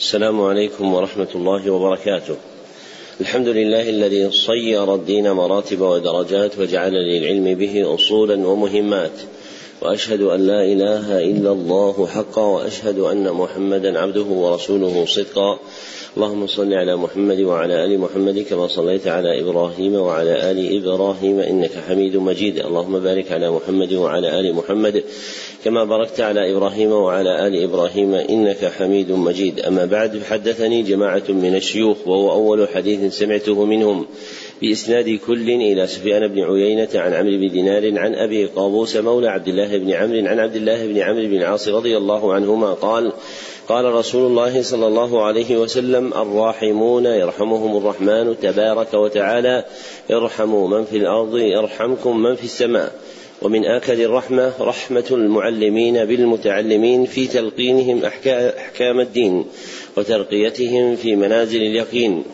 [0.00, 2.36] السلام عليكم ورحمة الله وبركاته.
[3.20, 9.12] الحمد لله الذي صير الدين مراتب ودرجات وجعل للعلم به أصولا ومهمات.
[9.82, 15.58] وأشهد أن لا إله إلا الله حقا وأشهد أن محمدا عبده ورسوله صدقا.
[16.16, 21.70] اللهم صل على محمد وعلى آل محمد كما صليت على إبراهيم وعلى آل إبراهيم إنك
[21.88, 22.58] حميد مجيد.
[22.58, 25.04] اللهم بارك على محمد وعلى آل محمد
[25.64, 29.60] كما باركت على إبراهيم وعلى آل إبراهيم إنك حميد مجيد.
[29.60, 34.06] أما بعد حدثني جماعة من الشيوخ وهو أول حديث سمعته منهم
[34.62, 39.48] بإسناد كل إلى سفيان بن عيينة عن عمرو بن دينار عن أبي قابوس مولى عبد
[39.48, 43.12] الله بن عمرو عن عبد الله بن عمرو بن العاص رضي الله عنهما قال
[43.68, 49.64] قال رسول الله صلى الله عليه وسلم الراحمون يرحمهم الرحمن تبارك وتعالى
[50.10, 52.92] ارحموا من في الأرض يرحمكم من في السماء.
[53.42, 58.02] ومن آكد الرحمة رحمة المعلمين بالمتعلمين في تلقينهم
[58.58, 59.44] أحكام الدين
[59.96, 62.24] وترقيتهم في منازل اليقين.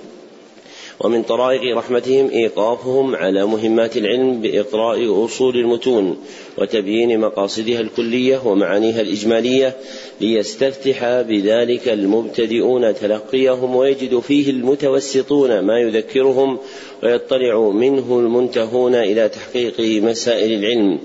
[1.00, 6.16] ومن طرائق رحمتهم إيقافهم على مهمات العلم بإقراء أصول المتون
[6.58, 9.76] وتبيين مقاصدها الكلية ومعانيها الإجمالية
[10.20, 16.58] ليستفتح بذلك المبتدئون تلقيهم ويجد فيه المتوسطون ما يذكرهم
[17.02, 20.98] ويطلع منه المنتهون إلى تحقيق مسائل العلم.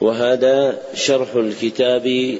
[0.00, 2.38] وهذا شرح الكتاب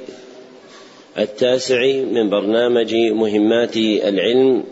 [1.17, 4.63] التاسع من برنامج مهمات العلم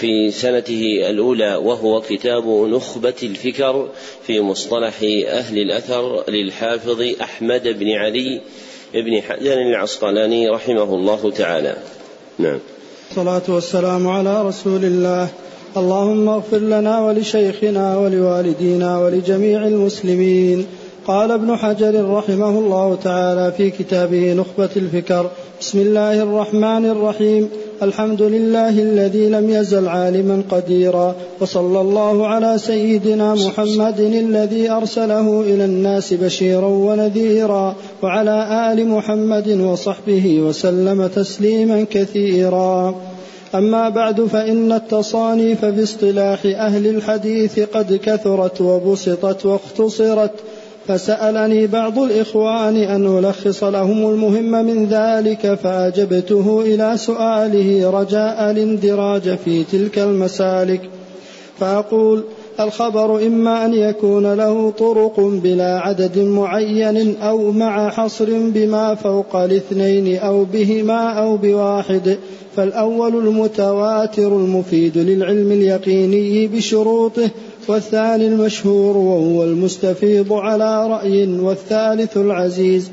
[0.00, 3.88] في سنته الأولى وهو كتاب نخبة الفكر
[4.26, 4.94] في مصطلح
[5.28, 8.40] أهل الأثر للحافظ أحمد بن علي
[8.94, 11.76] بن حجر العسقلاني رحمه الله تعالى.
[12.38, 12.58] نعم.
[13.10, 15.28] الصلاة والسلام على رسول الله.
[15.76, 20.66] اللهم اغفر لنا ولشيخنا ولوالدينا ولجميع المسلمين.
[21.06, 25.30] قال ابن حجر رحمه الله تعالى في كتابه نخبة الفكر
[25.60, 27.50] بسم الله الرحمن الرحيم.
[27.82, 35.64] الحمد لله الذي لم يزل عالما قديرا وصلى الله على سيدنا محمد الذي أرسله إلى
[35.64, 42.94] الناس بشيرا ونذيرا وعلى آل محمد وصحبه وسلم تسليما كثيرا.
[43.54, 50.32] أما بعد فإن التصانيف باصطلاح أهل الحديث قد كثرت وبسطت واختصرت
[50.88, 59.64] فسألني بعض الإخوان أن ألخص لهم المهم من ذلك فأجبته إلى سؤاله رجاء الاندراج في
[59.64, 60.80] تلك المسالك.
[61.60, 62.24] فأقول
[62.60, 70.18] الخبر إما أن يكون له طرق بلا عدد معين أو مع حصر بما فوق الاثنين
[70.18, 72.16] أو بهما أو بواحد
[72.56, 77.30] فالأول المتواتر المفيد للعلم اليقيني بشروطه
[77.68, 82.90] والثاني المشهور وهو المستفيض على رأي والثالث العزيز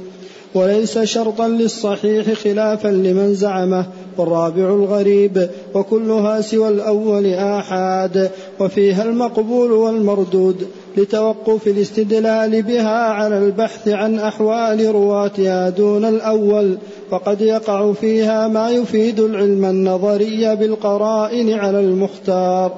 [0.56, 3.86] وليس شرطا للصحيح خلافا لمن زعمه
[4.18, 10.68] والرابع الغريب وكلها سوى الأول آحاد وفيها المقبول والمردود
[10.98, 16.78] لتوقف الاستدلال بها على البحث عن أحوال رواتها دون الأول
[17.12, 22.72] وقد يقع فيها ما يفيد العلم النظري بالقرائن على المختار.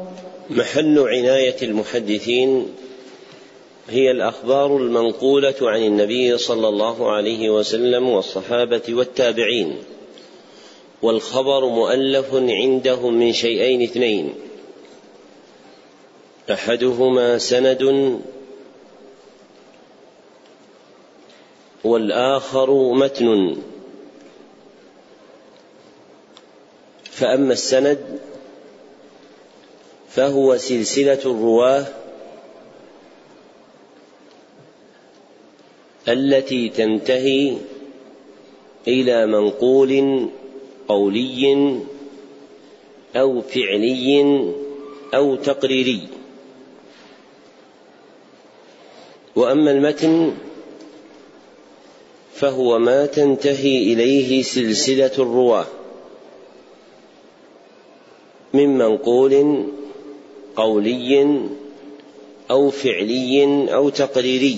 [0.50, 2.68] محل عناية المحدثين
[3.90, 9.76] هي الأخبار المنقولة عن النبي صلى الله عليه وسلم والصحابة والتابعين
[11.02, 14.34] والخبر مؤلف عندهم من شيئين اثنين.
[16.52, 18.20] أحدهما سند
[21.84, 23.58] والآخر متن.
[27.12, 28.20] فأما السند
[30.16, 31.86] فهو سلسلة الرواة
[36.08, 37.58] التي تنتهي
[38.88, 40.30] إلى منقول
[40.88, 41.80] قولي
[43.16, 44.24] أو فعلي
[45.14, 46.08] أو تقريري.
[49.36, 50.34] وأما المتن
[52.34, 55.66] فهو ما تنتهي إليه سلسلة الرواة
[58.54, 59.66] من منقول
[60.56, 61.40] قولي
[62.52, 64.58] أو فعلي أو تقريري.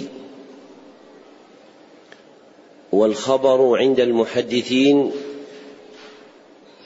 [2.92, 5.12] والخبر عند المحدثين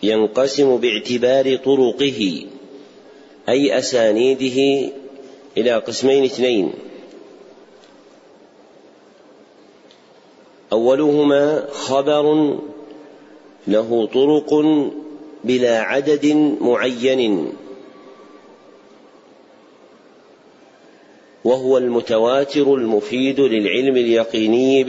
[0.04, 2.46] ينقسم باعتبار طرقه
[3.50, 4.92] أي أسانيده
[5.58, 6.74] إلى قسمين اثنين.
[10.74, 12.58] أولهما خبر
[13.68, 14.66] له طرق
[15.44, 16.26] بلا عدد
[16.62, 17.54] معين.
[21.44, 24.84] وهو المتواتر المفيد للعلم اليقيني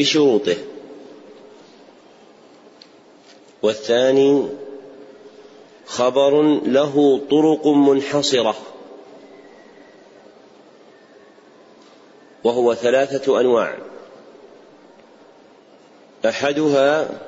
[5.86, 8.56] خبر له طرق منحصرة.
[12.44, 13.78] وهو ثلاثة أنواع.
[16.28, 17.20] أحدها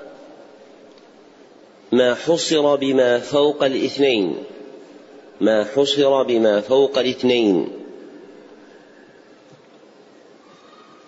[1.93, 4.37] ما حصر بما فوق الاثنين.
[5.41, 7.69] ما حصر بما فوق الاثنين.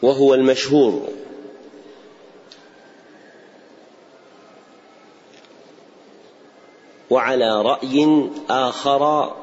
[0.02, 1.08] وهو المشهور.
[7.10, 9.34] وعلى رأي آخر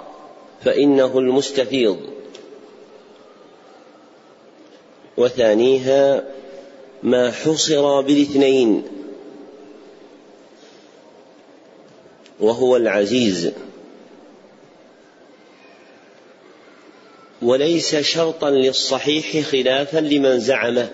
[0.63, 1.99] فإنه المستفيض.
[5.17, 6.23] وثانيها
[7.03, 8.83] ما حصر بالاثنين.
[12.39, 13.51] وهو العزيز.
[17.43, 20.89] وليس شرطا للصحيح خلافا لمن زعمه.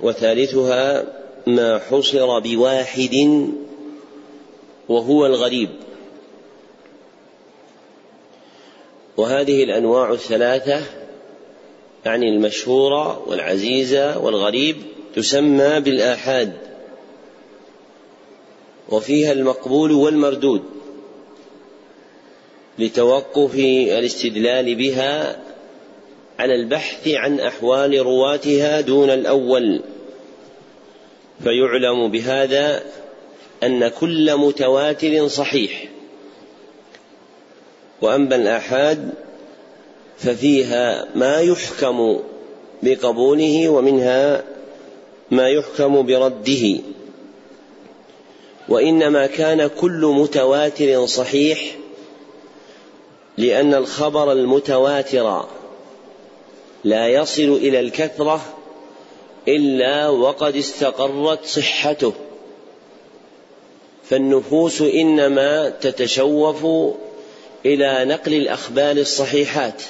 [0.00, 1.04] وثالثها
[1.46, 3.46] ما حصر بواحد
[4.88, 5.70] وهو الغريب.
[9.16, 10.82] وهذه الأنواع الثلاثة
[12.04, 14.76] يعني المشهورة والعزيزة والغريب
[15.16, 16.52] تسمى بالآحاد
[18.88, 20.79] وفيها المقبول والمردود.
[22.80, 23.54] لتوقف
[23.98, 25.36] الاستدلال بها
[26.38, 29.80] على البحث عن أحوال رواتها دون الأول.
[31.42, 32.82] فيعلم بهذا
[33.62, 35.84] أن كل متواتر صحيح.
[38.02, 39.10] وأما الآحاد
[40.18, 42.20] ففيها ما يحكم
[42.82, 44.44] بقبوله ومنها
[45.30, 46.78] ما يحكم برده.
[48.68, 51.79] وإنما كان كل متواتر صحيح
[53.40, 55.44] لأن الخبر المتواتر
[56.84, 58.40] لا يصل إلى الكثرة
[59.48, 62.12] إلا وقد استقرت صحته
[64.04, 66.66] فالنفوس إنما تتشوف
[67.66, 69.82] إلى نقل الأخبار الصحيحات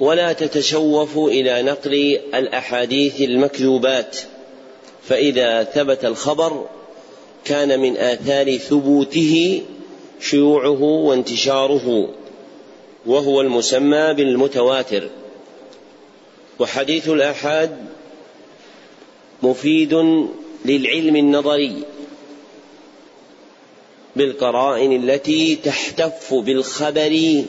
[0.00, 4.16] ولا تتشوف إلى نقل الأحاديث المكذوبات
[5.08, 6.66] فإذا ثبت الخبر
[7.44, 9.62] كان من آثار ثبوته
[10.20, 12.08] شيوعه وانتشاره
[13.06, 15.08] وهو المسمى بالمتواتر.
[16.58, 17.86] وحديث الآحاد
[19.42, 19.94] مفيد
[20.64, 21.82] للعلم النظري
[24.16, 27.44] بالقرائن التي تحتف بالخبر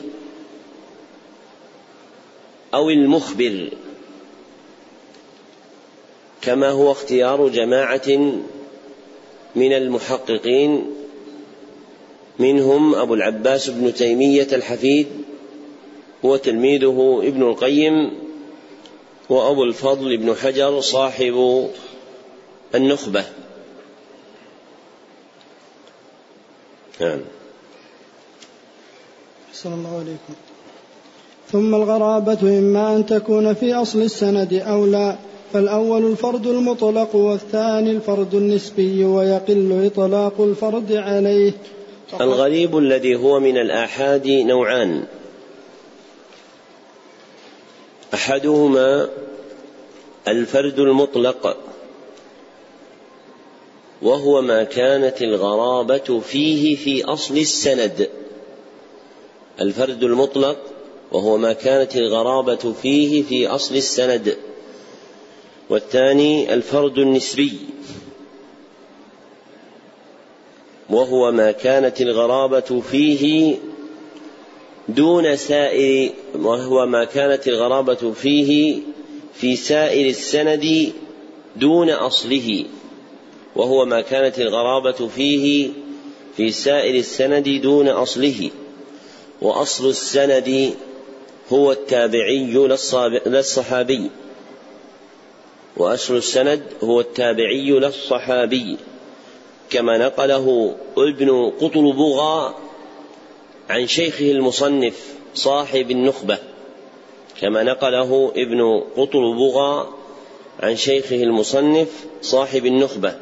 [2.74, 3.68] أو المخبر
[6.42, 8.08] كما هو اختيار جماعة
[9.56, 10.86] من المحققين
[12.38, 15.06] منهم أبو العباس بن تيمية الحفيد
[16.22, 18.10] وتلميذه ابن القيم
[19.28, 21.68] وأبو الفضل بن حجر صاحب
[22.74, 23.24] النخبة.
[27.00, 27.20] نعم.
[29.52, 30.34] صلى الله عليكم.
[31.52, 35.16] ثم الغرابة إما أن تكون في أصل السند أو لا
[35.52, 41.52] فالأول الفرد المطلق والثاني الفرد النسبي ويقل إطلاق الفرد عليه.
[42.14, 45.04] الغريب الذي هو من الآحاد نوعان.
[48.14, 49.08] أحدهما
[50.28, 51.56] الفرد المطلق
[54.02, 58.08] وهو ما كانت الغرابة فيه في أصل السند.
[59.60, 60.58] الفرد المطلق
[61.12, 64.36] وهو ما كانت الغرابة فيه في أصل السند.
[65.70, 67.58] والثاني الفرد النسبي
[70.90, 73.56] وهو ما كانت الغرابة فيه
[74.88, 78.78] دون سائر وهو ما كانت الغرابة فيه
[79.34, 80.92] في سائر السند
[81.56, 82.64] دون أصله
[83.56, 85.70] وهو ما كانت الغرابة فيه
[86.36, 88.50] في سائر السند دون أصله
[89.42, 90.74] وأصل السند
[91.52, 92.68] هو التابعي
[93.26, 94.10] للصحابي
[95.76, 98.76] وأصل السند هو التابعي للصحابي.
[99.70, 102.54] كما نقله ابن قطلبغا
[103.70, 106.38] عن شيخه المصنف صاحب النخبة
[107.40, 109.94] كما نقله ابن قطلبغا
[110.60, 111.88] عن شيخه المصنف
[112.22, 113.16] صاحب النخبة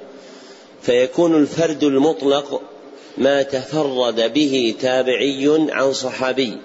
[0.83, 2.63] فيكون الفرد المطلق
[3.19, 6.57] ما تفرد به تابعي عن صحابي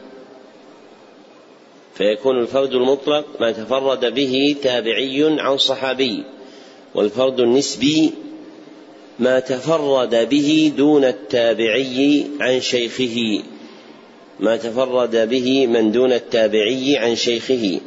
[1.96, 6.24] فيكون الفرد المطلق ما تفرد به تابعي عن صحابي
[6.96, 8.14] والفرد النسبي
[9.20, 13.44] ما تفرد به دون التابعي عن شيخه.
[14.40, 17.80] ما تفرد به من دون التابعي عن شيخه.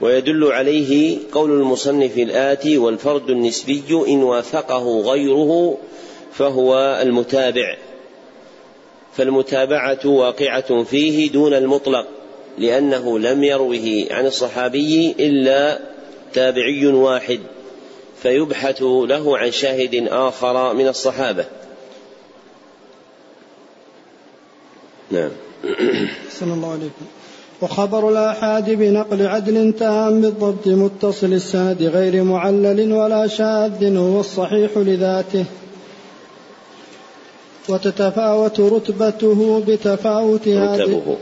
[0.00, 5.78] ويدل عليه قول المصنف الآتي والفرد النسبي إن وافقه غيره
[6.32, 7.76] فهو المتابع.
[9.16, 12.06] فالمتابعة واقعة فيه دون المطلق
[12.58, 15.78] لأنه لم يروه عن الصحابي إلا
[16.32, 17.40] تابعي واحد.
[18.22, 21.44] فيبحث له عن شاهد آخر من الصحابة.
[25.10, 25.30] نعم.
[26.30, 27.04] صلى الله عليكم.
[27.62, 35.44] وخبر الآحاد بنقل عدل تام بالضبط متصل السند غير معلل ولا شاذ هو الصحيح لذاته.
[37.68, 41.16] وتتفاوت رتبته بتفاوت رتبه.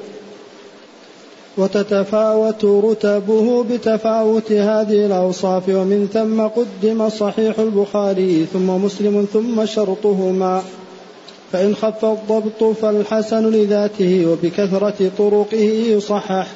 [1.59, 10.63] وتتفاوت رتبه بتفاوت هذه الأوصاف ومن ثم قدم صحيح البخاري ثم مسلم ثم شرطهما.
[11.53, 16.47] فإن خف الضبط فالحسن لذاته وبكثرة طرقه يصحح.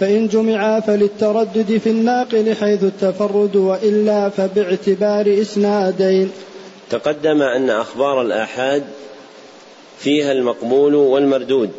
[0.00, 6.30] فإن جمعا فللتردد في الناقل حيث التفرد وإلا فباعتبار إسنادين.
[6.90, 8.82] تقدم أن أخبار الآحاد
[9.98, 11.70] فيها المقبول والمردود.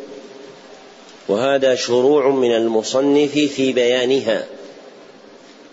[1.28, 4.46] وهذا شروع من المصنف في بيانها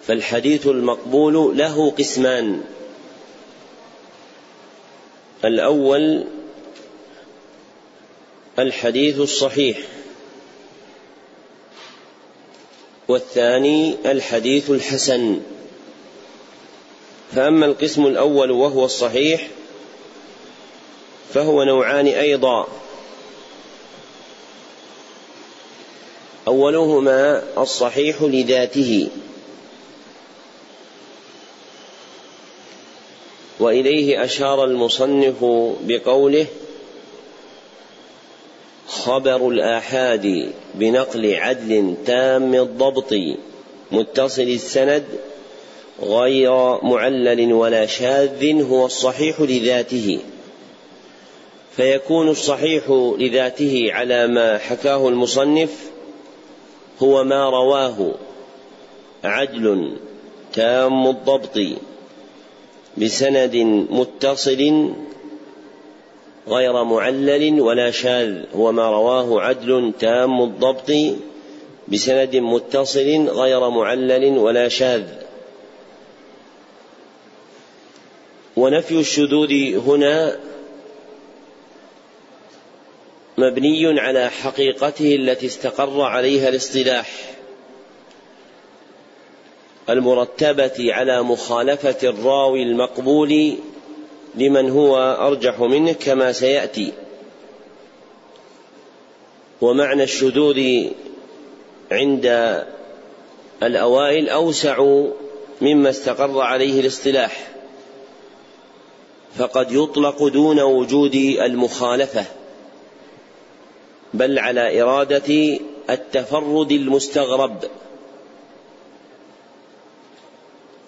[0.07, 2.63] فالحديث المقبول له قسمان.
[5.45, 6.23] الأول
[8.59, 9.77] الحديث الصحيح.
[13.07, 15.39] والثاني الحديث الحسن.
[17.35, 19.47] فأما القسم الأول وهو الصحيح
[21.33, 22.67] فهو نوعان أيضا.
[26.47, 29.07] أولهما الصحيح لذاته.
[33.59, 35.43] وإليه أشار المصنف
[35.81, 36.45] بقوله
[38.87, 43.13] خبر الآحاد بنقل عدل تام الضبط
[43.91, 45.03] متصل السند
[46.01, 50.19] غير معلل ولا شاذ هو الصحيح لذاته.
[51.75, 52.83] فيكون الصحيح
[53.19, 55.90] لذاته على ما حكاه المصنف
[57.03, 58.11] هو ما رواه.
[59.23, 59.91] عدل
[60.53, 61.59] تام الضبط.
[62.97, 63.55] بسند
[63.91, 64.89] متصل
[66.47, 68.43] غير معلل ولا شاذ.
[68.55, 69.41] هو ما رواه.
[69.41, 70.91] عدل تام الضبط.
[71.87, 75.03] بسند متصل غير معلل ولا شاذ.
[78.57, 79.53] ونفي الشذوذ
[79.87, 80.50] هنا
[83.37, 87.31] مبني على حقيقته التي استقر عليها الاصطلاح
[89.89, 93.57] المرتبة على مخالفة الراوي المقبول
[94.35, 96.93] لمن هو أرجح منه كما سيأتي.
[99.61, 100.87] ومعنى الشذوذ
[101.91, 102.25] عند
[103.63, 105.03] الأوائل أوسع
[105.61, 107.51] مما استقر عليه الاصطلاح
[109.35, 112.25] فقد يطلق دون وجود المخالفة.
[114.13, 117.57] بل على إرادة التفرد المستغرب.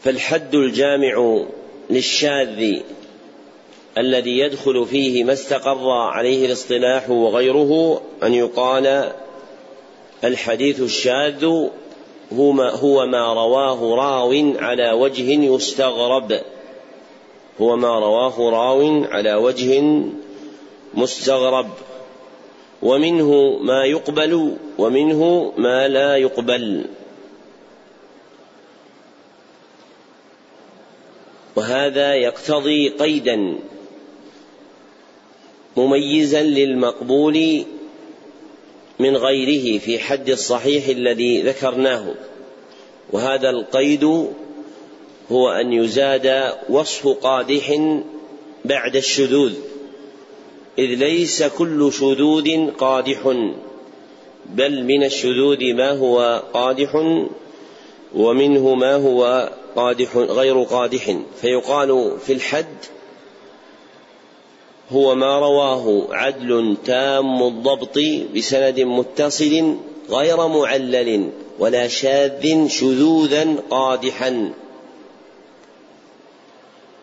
[0.01, 1.43] فالحد الجامع
[1.89, 2.81] للشاذ
[3.97, 9.11] الذي يدخل فيه ما استقر عليه الاصطلاح وغيره أن يقال
[10.23, 11.45] الحديث الشاذ
[12.33, 16.41] هو ما رواه راو على وجه يستغرب.
[17.61, 19.83] هو ما رواه راو على وجه
[20.93, 21.69] مستغرب.
[22.83, 26.85] ومنه ما يقبل ومنه ما لا يقبل.
[31.55, 33.55] وهذا يقتضي قيدا
[35.77, 37.65] مميزا للمقبول
[38.99, 42.15] من غيره في حد الصحيح الذي ذكرناه.
[43.11, 44.03] وهذا القيد
[45.31, 47.95] هو أن يزاد وصف قادح
[48.65, 49.72] بعد الشذوذ.
[50.77, 53.27] إذ ليس كل شذوذ قادح
[54.45, 56.95] بل من الشذوذ ما هو قادح
[58.15, 61.17] ومنه ما هو قادح غير قادح.
[61.41, 62.75] فيقال في الحد
[64.91, 67.99] هو ما رواه عدل تام الضبط
[68.35, 69.75] بسند متصل
[70.09, 74.53] غير معلل ولا شاذ شذوذا قادحا.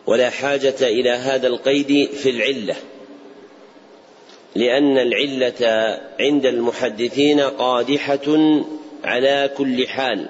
[0.07, 2.75] ولا حاجة إلى هذا القيد في العلة.
[4.55, 8.61] لأن العلة عند المحدثين قادحة
[9.03, 10.29] على كل حال.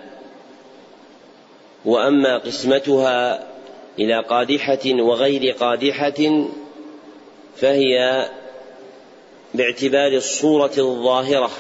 [1.86, 3.48] وأما قسمتها
[4.00, 6.48] إلى قادحة وغير قادحة
[7.58, 8.26] فهي
[9.54, 11.52] باعتبار الصورة الظاهرة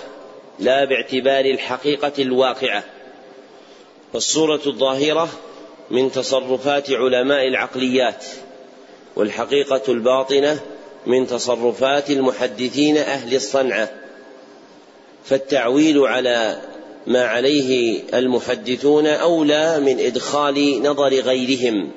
[0.60, 2.84] لا باعتبار الحقيقة الواقعة.
[4.13, 5.30] فالصورة الظاهرة
[5.91, 8.25] من تصرفات علماء العقليات
[9.15, 10.60] والحقيقة الباطنة
[11.05, 13.89] من تصرفات المحدثين أهل الصنعة
[15.24, 16.62] فالتعويل على
[17.08, 21.91] ما عليه المحدثون أولى من إدخال نظر غيرهم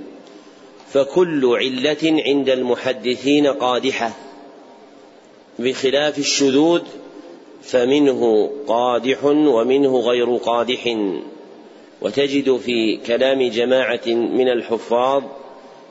[0.92, 4.12] فكل علة عند المحدثين قادحة.
[5.58, 6.82] بخلاف الشذوذ
[7.62, 10.96] فمنه قادح ومنه غير قادح
[12.02, 15.22] وتجد في كلام جماعة من الحفاظ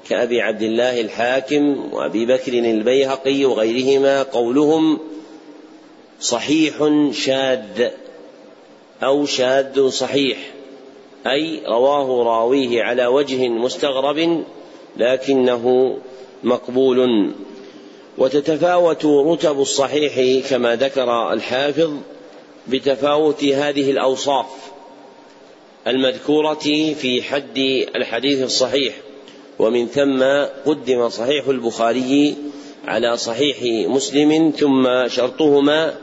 [0.09, 4.99] كأبي عبد الله الحاكم وأبي بكر البيهقي وغيرهما قولهم
[6.19, 6.73] صحيح
[7.11, 7.89] شاذ
[9.03, 10.37] أو شاذ صحيح
[11.27, 14.43] أي رواه راويه على وجه مستغرب
[14.97, 15.97] لكنه
[16.43, 17.31] مقبول.
[18.17, 21.93] وتتفاوت رتب الصحيح كما ذكر الحافظ
[22.67, 24.45] بتفاوت هذه الأوصاف
[25.87, 27.57] المذكورة في حد
[27.95, 28.93] الحديث الصحيح.
[29.59, 30.23] ومن ثم
[30.65, 32.35] قدم صحيح البخاري
[32.85, 33.57] على صحيح
[33.89, 35.93] مسلم ثم شرطهما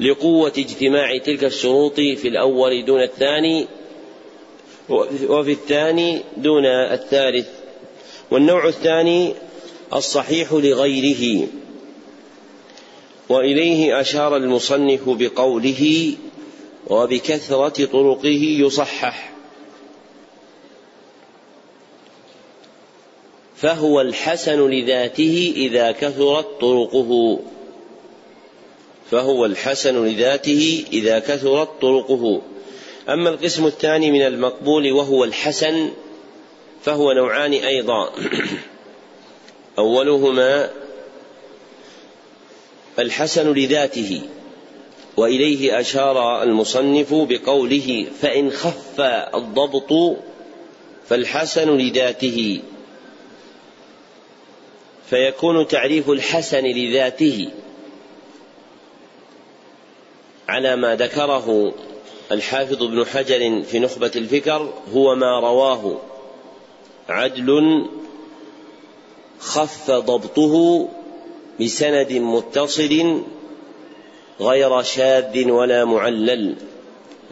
[0.00, 3.66] لقوة اجتماع تلك الشروط في الأول دون الثاني
[5.28, 7.46] وفي الثاني دون الثالث
[8.30, 9.34] والنوع الثاني
[9.94, 11.48] الصحيح لغيره.
[13.28, 16.14] وإليه أشار المصنف بقوله
[16.86, 19.31] وبكثرة طرقه يصحح
[23.62, 27.38] فهو الحسن لذاته إذا كثرت طرقه.
[29.10, 32.42] فهو الحسن لذاته إذا كثرت طرقه.
[33.08, 35.90] أما القسم الثاني من المقبول وهو الحسن
[36.84, 38.12] فهو نوعان أيضا.
[39.78, 40.70] أولهما
[42.98, 44.20] الحسن لذاته
[45.16, 49.00] وإليه أشار المصنف بقوله فإن خف
[49.34, 50.16] الضبط
[51.08, 52.60] فالحسن لذاته.
[55.12, 57.48] فيكون تعريف الحسن لذاته
[60.48, 61.72] على ما ذكره
[62.32, 65.98] الحافظ ابن حجر في نخبة الفكر هو ما رواه
[67.08, 67.82] عدل
[69.38, 70.88] خف ضبطه
[71.60, 73.22] بسند متصل
[74.40, 76.56] غير شاذ ولا معلل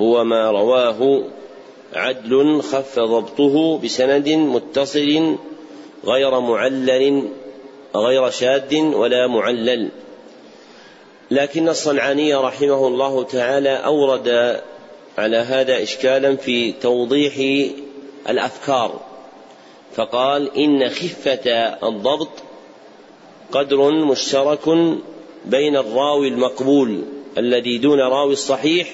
[0.00, 1.24] هو ما رواه
[1.92, 5.36] عدل خف ضبطه بسند متصل
[6.04, 7.28] غير معلل
[7.96, 9.88] غير شاذ ولا معلل.
[11.30, 14.60] لكن الصنعاني رحمه الله تعالى أورد
[15.18, 17.34] على هذا اشكالا في توضيح
[18.28, 19.00] الأفكار.
[19.96, 21.50] فقال إن خفة
[21.88, 22.30] الضبط
[23.52, 24.68] قدر مشترك
[25.44, 27.02] بين الراوي المقبول
[27.38, 28.88] الذي دون راوي الصحيح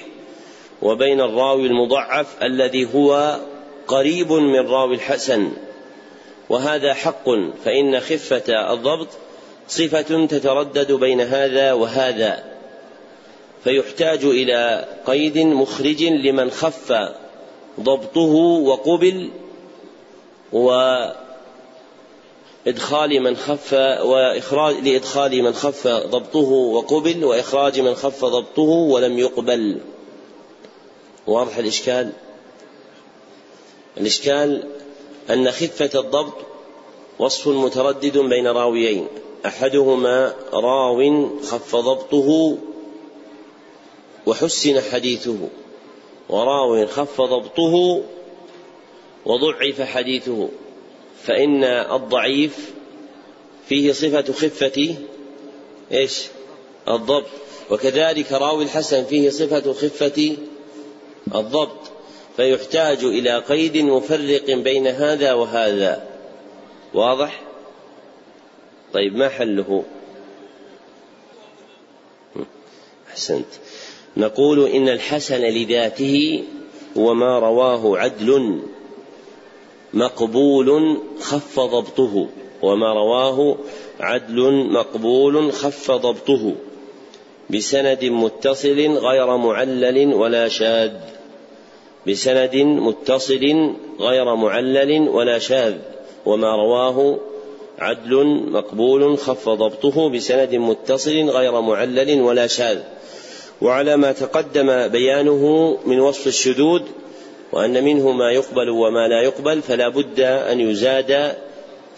[0.81, 3.39] وبين الراوي المضعف الذي هو
[3.87, 5.51] قريب من راوي الحسن.
[6.49, 7.29] وهذا حق
[7.65, 9.07] فإن خفة الضبط
[9.67, 12.43] صفة تتردد بين هذا وهذا
[13.63, 16.93] فيحتاج إلى قيد مخرج لمن خف
[17.79, 19.31] ضبطه وقبل
[20.53, 21.19] وإدخال
[23.21, 29.77] من خف وإخراج لإدخال من خف ضبطه وقبل وإخراج من خف ضبطه ولم يقبل.
[31.27, 32.11] واضح الإشكال؟
[33.97, 34.63] الإشكال
[35.29, 36.33] أن خفة الضبط
[37.19, 39.07] وصف متردد بين راويين.
[39.45, 42.57] أحدهما راو خف ضبطه
[44.25, 45.37] وحسن حديثه
[46.29, 48.03] وراو خف ضبطه
[49.25, 50.49] وضعف حديثه.
[51.23, 52.71] فإن الضعيف
[53.69, 54.95] فيه صفة خفة
[55.91, 56.23] إيش؟
[56.87, 57.25] الضبط.
[57.71, 60.37] وكذلك راوي الحسن فيه صفة خفة
[61.35, 61.96] الضبط.
[62.37, 66.07] فيحتاج إلى قيد مفرق بين هذا وهذا
[66.93, 67.41] واضح؟
[68.93, 69.83] طيب ما حله؟
[73.09, 73.45] أحسنت
[74.17, 76.43] نقول إن الحسن لذاته
[76.97, 78.59] هو ما رواه عدل
[79.93, 82.27] مقبول خف ضبطه
[82.61, 83.57] وما رواه
[83.99, 86.55] عدل مقبول خف ضبطه
[87.49, 91.16] بسند متصل غير معلل ولا شاذ
[92.07, 95.73] بسند متصل غير معلل ولا شاذ
[96.25, 97.19] وما رواه
[97.79, 102.79] عدل مقبول خف ضبطه بسند متصل غير معلل ولا شاذ.
[103.61, 106.81] وعلى ما تقدم بيانه من وصف الشذوذ
[107.51, 111.35] وأن منه ما يقبل وما لا يقبل فلا بد أن يزاد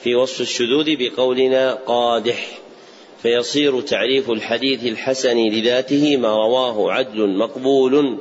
[0.03, 2.59] في وصف الشذوذ بقولنا قادح.
[3.21, 8.17] فيصير تعريف الحديث الحسن لذاته ما رواه عدل مقبول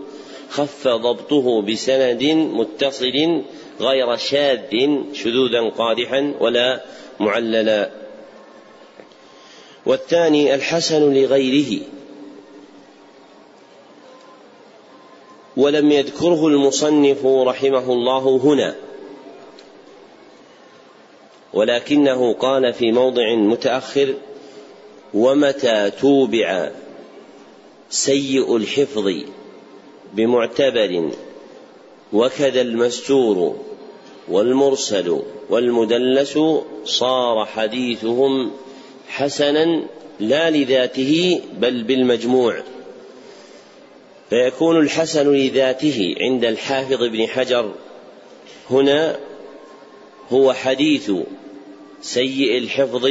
[0.50, 3.42] خف ضبطه بسند متصل
[3.80, 4.58] غير شاذ
[5.12, 6.84] شذوذا قادحا ولا
[7.20, 7.90] معللا.
[9.86, 11.80] والثاني الحسن لغيره.
[15.56, 18.74] ولم يذكره المصنف رحمه الله هنا.
[21.54, 24.14] ولكنه قال في موضع متأخر
[25.14, 26.70] ومتى توبع
[27.90, 29.12] سيء الحفظ؟
[30.14, 31.10] بمعتبر
[32.12, 33.56] وكذا المستور
[34.28, 36.38] والمرسل والمدلس
[36.84, 38.50] صار حديثهم
[39.08, 39.82] حسنا
[40.20, 42.62] لا لذاته بل بالمجموع.
[44.30, 47.72] فيكون الحسن لذاته عند الحافظ ابن حجر.
[48.70, 49.18] هنا
[50.30, 51.12] هو حديث
[52.02, 53.10] سيء الحفظ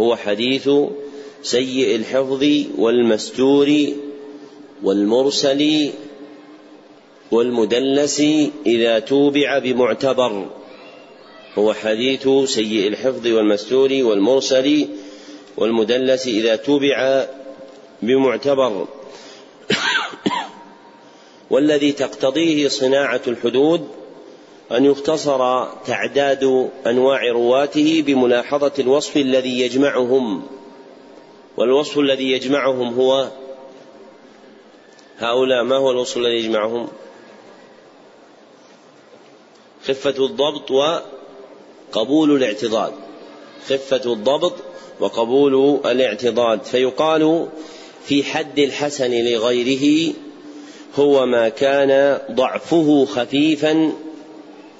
[0.00, 0.70] هو حديث
[1.42, 2.44] سيء الحفظ
[2.78, 3.92] والمستور
[4.82, 5.90] والمرسل
[7.30, 8.20] والمدلس
[8.66, 10.46] إذا توبع بمعتبر
[11.58, 14.88] هو حديث سيء الحفظ والمستور والمرسل
[15.56, 17.26] والمدلس إذا توبع
[18.02, 18.86] بمعتبر.
[21.50, 23.88] والذي تقتضيه صناعة الحدود
[24.72, 30.42] أن يختصر تعداد أنواع رواته بملاحظة الوصف الذي يجمعهم.
[31.56, 33.28] والوصف الذي يجمعهم هو
[35.18, 36.88] هؤلاء ما هو الوصف الذي يجمعهم؟
[39.84, 42.92] خفة الضبط وقبول الاعتضاد.
[43.68, 44.54] خفة الضبط
[45.00, 46.64] وقبول الاعتضاد.
[46.64, 47.48] فيقال
[48.04, 50.14] في حد الحسن لغيره
[50.98, 53.92] هو ما كان ضعفه خفيفا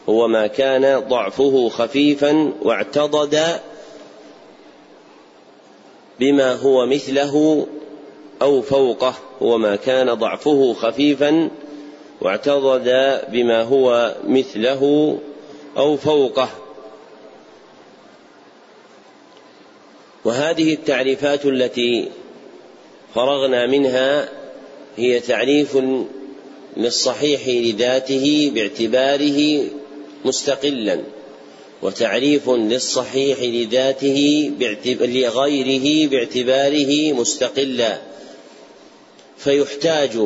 [0.09, 3.61] هو ما كان ضعفه خفيفا واعتضد
[6.21, 7.67] بما هو مثله
[8.43, 11.51] أو فوقه هو ما كان ضعفه خفيفا
[12.21, 15.19] واعتضد بما هو مثله
[15.77, 16.49] أو فوقه.
[20.25, 22.09] وهذه التعريفات التي
[23.15, 24.29] فرغنا منها
[24.97, 25.79] هي تعريف
[26.77, 29.65] للصحيح لذاته باعتباره
[30.25, 31.01] مستقلا
[31.83, 34.51] وتعريف للصحيح لذاته
[35.01, 37.99] لغيره باعتباره مستقلا.
[39.39, 40.19] فيحتاج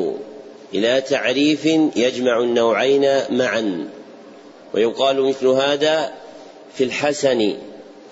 [0.75, 3.89] إلى تعريف يجمع النوعين معا.
[4.75, 6.13] ويقال مثل هذا
[6.75, 7.55] في الحسن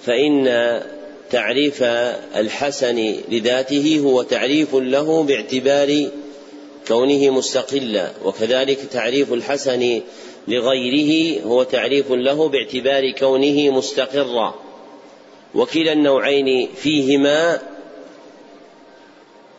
[0.06, 0.44] فإن
[1.30, 1.82] تعريف
[2.36, 6.08] الحسن لذاته هو تعريف له باعتبار
[6.88, 8.10] كونه مستقلا.
[8.24, 10.00] وكذلك تعريف الحسن
[10.48, 14.54] لغيره هو تعريف له باعتبار كونه مستقرا.
[15.54, 17.60] وكلا النوعين فيهما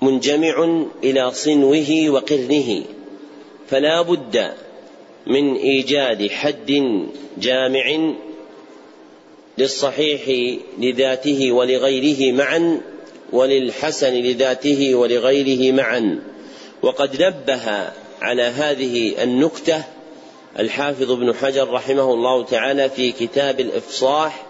[0.02, 2.84] منجمع إلى صنوه وقرنه
[3.70, 4.52] فلا بد
[5.28, 7.00] من إيجاد حد
[7.38, 8.14] جامع
[9.58, 12.82] للصحيح لذاته ولغيره معا
[13.32, 16.20] وللحسن لذاته ولغيره معا.
[16.82, 19.84] وقد نبه على هذه النكتة
[20.60, 24.46] الحافظ ابن حجر رحمه الله تعالى في كتاب الإفصاح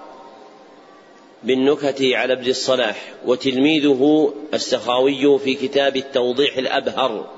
[1.43, 7.29] بالنكت على ابن الصلاح وتلميذه السخاوي في كتاب التوضيح الأبهر.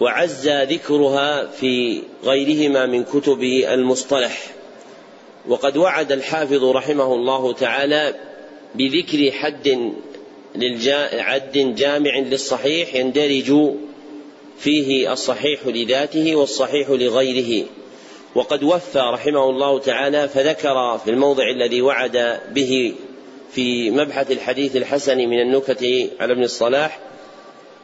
[0.00, 4.46] وعز ذكرها في غيرهما من كتب المصطلح.
[5.48, 8.14] وقد وعد الحافظ رحمه الله تعالى
[8.74, 9.92] بذكر حد
[11.12, 13.74] عد جامع للصحيح يندرج
[14.58, 17.66] فيه الصحيح لذاته والصحيح لغيره.
[18.34, 22.94] وقد وفى رحمه الله تعالى فذكر في الموضع الذي وعد به
[23.52, 26.98] في مبحث الحديث الحسن من النكت على ابن الصلاح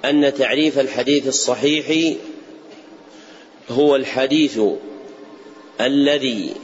[0.04, 2.14] أن تعريف الحديث الصحيح
[3.70, 4.60] هو الحديث
[5.80, 6.54] الذي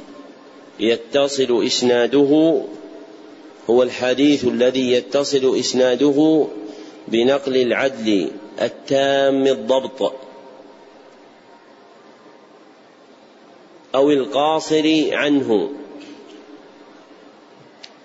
[0.81, 2.62] يتصل إسناده
[3.70, 6.47] هو الحديث الذي يتصل إسناده
[7.09, 8.31] بنقل العدل
[8.62, 10.12] التام الضبط.
[13.94, 15.70] أو القاصر عنه.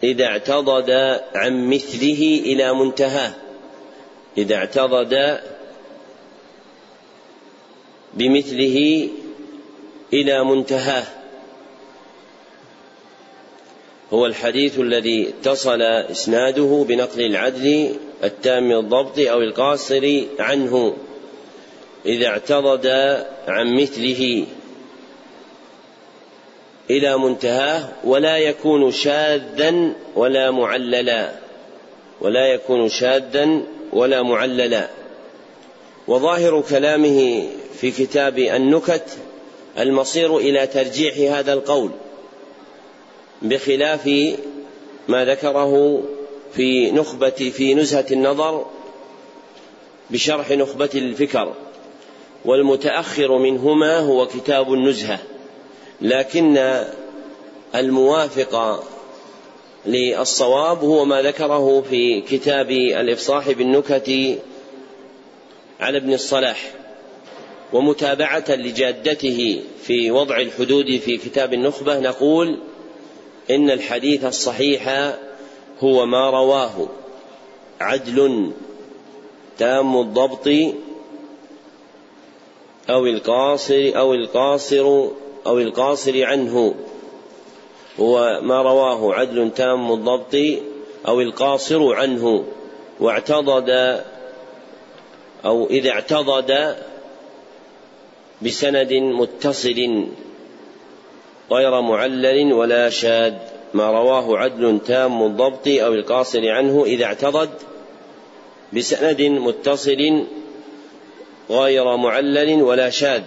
[0.04, 0.92] إذا اعتضد
[1.36, 3.34] عن مثله إلى منتهاه.
[4.38, 5.40] إذا اعتضد
[8.14, 9.10] بمثله
[10.14, 11.04] إلى منتهاه.
[14.14, 20.96] هو الحديث الذي اتصل إسناده بنقل العدل التام الضبط أو القاصر عنه.
[22.06, 22.88] إذا اعتضد
[23.48, 24.46] عن مثله
[26.90, 31.32] إلى منتهاه ولا يكون شاذا ولا معللا.
[32.22, 33.62] ولا يكون شاذا
[33.94, 34.90] ولا معللا.
[36.08, 37.50] وظاهر كلامه
[37.80, 39.18] في كتاب النكت
[39.80, 41.92] المصير إلى ترجيح هذا القول
[43.42, 44.08] بخلاف
[45.08, 46.04] ما ذكره
[46.54, 48.66] في نخبة في نزهة النظر
[50.10, 51.54] بشرح نخبة الفكر.
[52.46, 55.20] والمتأخر منهما هو كتاب النزهة.
[56.02, 56.84] لكن
[57.76, 58.84] الموافق
[59.86, 64.38] للصواب هو ما ذكره في كتاب الإفصاح بالنكت
[65.80, 66.72] على ابن الصلاح
[67.74, 72.60] ومتابعة لجادته في وضع الحدود في كتاب النخبة نقول
[73.50, 75.14] إن الحديث الصحيح
[75.80, 76.90] هو ما رواه.
[77.82, 78.52] عدل
[79.58, 80.48] تام الضبط
[82.90, 85.10] أو القاصر أو القاصر
[85.48, 86.76] أو القاصر عنه.
[88.00, 90.36] هو ما رواه عدل تام الضبط
[91.08, 92.46] أو القاصر عنه.
[93.00, 94.02] واعتضد
[95.46, 96.76] أو إذا اعتضد
[98.42, 100.06] بسند متصل
[101.52, 103.34] غير معلل ولا شاذ.
[103.74, 107.50] ما رواه عدل تام الضبط أو القاصر عنه إذا اعتضد
[108.74, 110.24] بسند متصل
[111.50, 113.24] غير معلل ولا شاذ.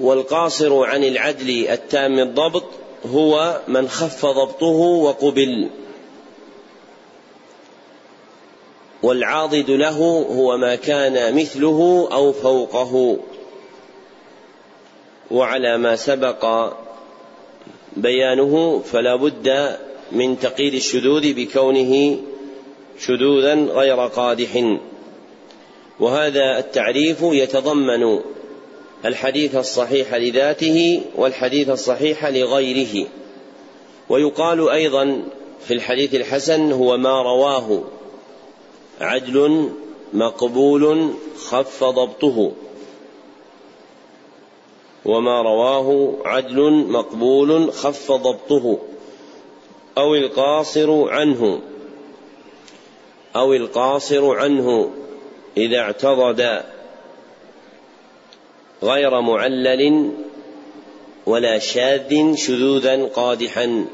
[0.00, 2.64] والقاصر عن العدل التام الضبط
[3.12, 5.68] هو من خف ضبطه وقبل.
[9.02, 9.98] والعاضد له
[10.30, 13.16] هو ما كان مثله أو فوقه.
[15.30, 16.72] وعلى ما سبق
[17.96, 19.76] بيانه فلا بد
[20.12, 22.18] من تقييد الشذوذ بكونه
[22.98, 24.78] شذوذا غير قادح.
[26.00, 28.20] وهذا التعريف يتضمن
[29.04, 33.06] الحديث الصحيح لذاته والحديث الصحيح لغيره.
[34.08, 35.22] ويقال أيضا
[35.60, 37.82] في الحديث الحسن هو ما رواه
[39.00, 39.68] عدل
[40.12, 42.52] مقبول خف ضبطه.
[45.04, 48.78] وما رواه عدل مقبول خف ضبطه.
[49.98, 51.60] أو القاصر عنه.
[53.36, 54.90] أو القاصر عنه
[55.56, 56.62] إذا اعتضد.
[58.82, 60.12] غير معلل
[61.26, 63.84] ولا شاذ شذوذا قادحا.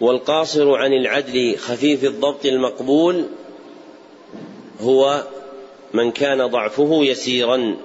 [0.00, 3.26] والقاصر عن العدل خفيف الضبط المقبول
[4.80, 5.22] هو
[5.92, 7.76] من كان ضعفه يسيرا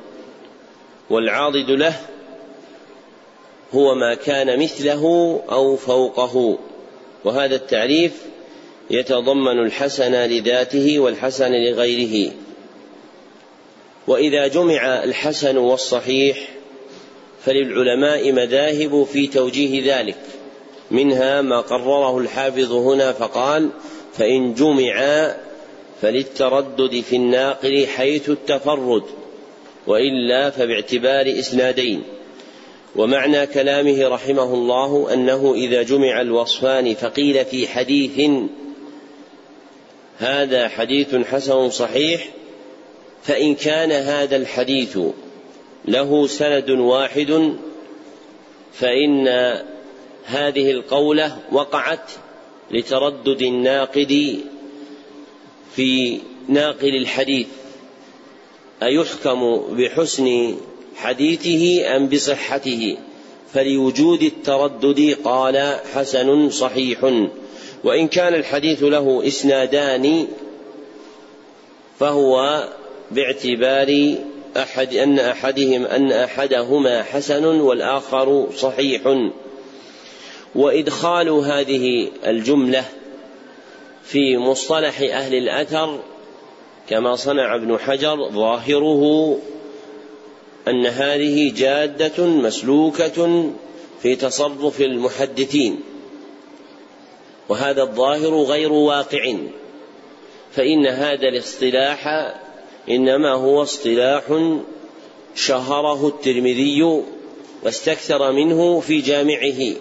[1.09, 1.95] والعاضد له
[3.73, 5.03] هو ما كان مثله
[5.51, 6.57] أو فوقه.
[7.25, 8.25] وهذا التعريف
[8.89, 12.31] يتضمن الحسن لذاته والحسن لغيره.
[14.07, 16.47] وإذا جمع الحسن والصحيح
[17.45, 20.17] فللعلماء مذاهب في توجيه ذلك
[20.91, 23.69] منها ما قرره الحافظ هنا فقال
[24.13, 25.37] فإن جمعا
[26.01, 29.03] فللتردد في الناقل حيث التفرد
[29.87, 32.03] وإلا فباعتبار إسنادين.
[32.95, 38.29] ومعنى كلامه رحمه الله أنه إذا جمع الوصفان فقيل في حديث
[40.17, 42.27] هذا حديث حسن صحيح
[43.27, 44.99] فإن كان هذا الحديث
[45.85, 47.55] له سند واحد
[48.73, 49.27] فإن
[50.25, 52.11] هذه القولة وقعت
[52.71, 54.41] لتردد الناقد
[55.75, 57.47] في ناقل الحديث.
[58.83, 60.55] أيحكم بحسن
[60.95, 62.97] حديثه أم بصحته؟
[63.53, 67.27] فلوجود التردد قال حسن صحيح.
[67.83, 70.27] وإن كان الحديث له إسنادان
[71.99, 72.63] فهو
[73.11, 74.15] باعتبار
[74.57, 79.29] أحد أن أحدهم أن أحدهما حسن والآخر صحيح.
[80.55, 82.85] وإدخال هذه الجملة
[84.03, 85.99] في مصطلح أهل الأثر
[86.89, 89.37] كما صنع ابن حجر ظاهره
[90.67, 93.49] أن هذه جادة مسلوكة
[94.01, 95.79] في تصرف المحدثين
[97.49, 99.35] وهذا الظاهر غير واقع.
[100.51, 102.33] فإن هذا الاصطلاح
[102.89, 104.23] إنما هو اصطلاح
[105.35, 107.01] شهره الترمذي
[107.63, 109.75] واستكثر منه في جامعه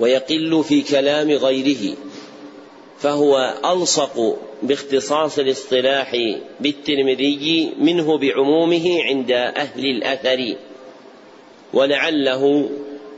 [0.00, 1.96] ويقل في كلام غيره
[2.98, 6.12] فهو ألصق باختصاص الاصطلاح
[6.60, 10.56] بالترمذي منه بعمومه عند أهل الأثر
[11.74, 12.70] ولعله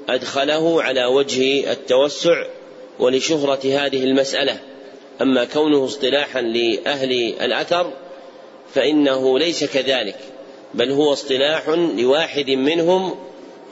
[0.08, 2.44] أدخله على وجه التوسع
[2.98, 4.60] ولشهرة هذه المسألة.
[5.22, 7.92] أما كونه اصطلاحا لأهل الأثر
[8.74, 10.16] فإنه ليس كذلك
[10.74, 13.14] بل هو اصطلاح لواحد منهم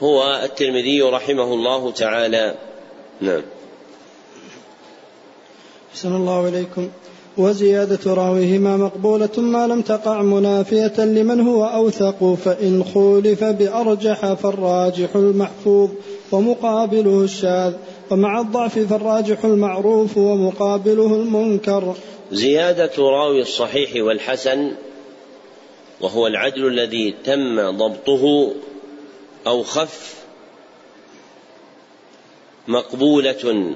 [0.03, 2.55] هو الترمذي رحمه الله تعالى.
[3.21, 3.41] نعم.
[5.93, 6.89] أحسن الله إليكم.
[7.37, 15.89] وزيادة راويهما مقبولة ما لم تقع منافية لمن هو أوثق فإن خولف بأرجح فالراجح المحفوظ
[16.31, 17.73] ومقابله الشاذ
[18.11, 21.93] ومع الضعف فالراجح المعروف ومقابله المنكر.
[22.31, 24.71] زيادة راوي الصحيح والحسن
[26.01, 28.53] وهو العدل الذي تم ضبطه
[29.47, 30.15] أو خف
[32.67, 33.73] مقبولة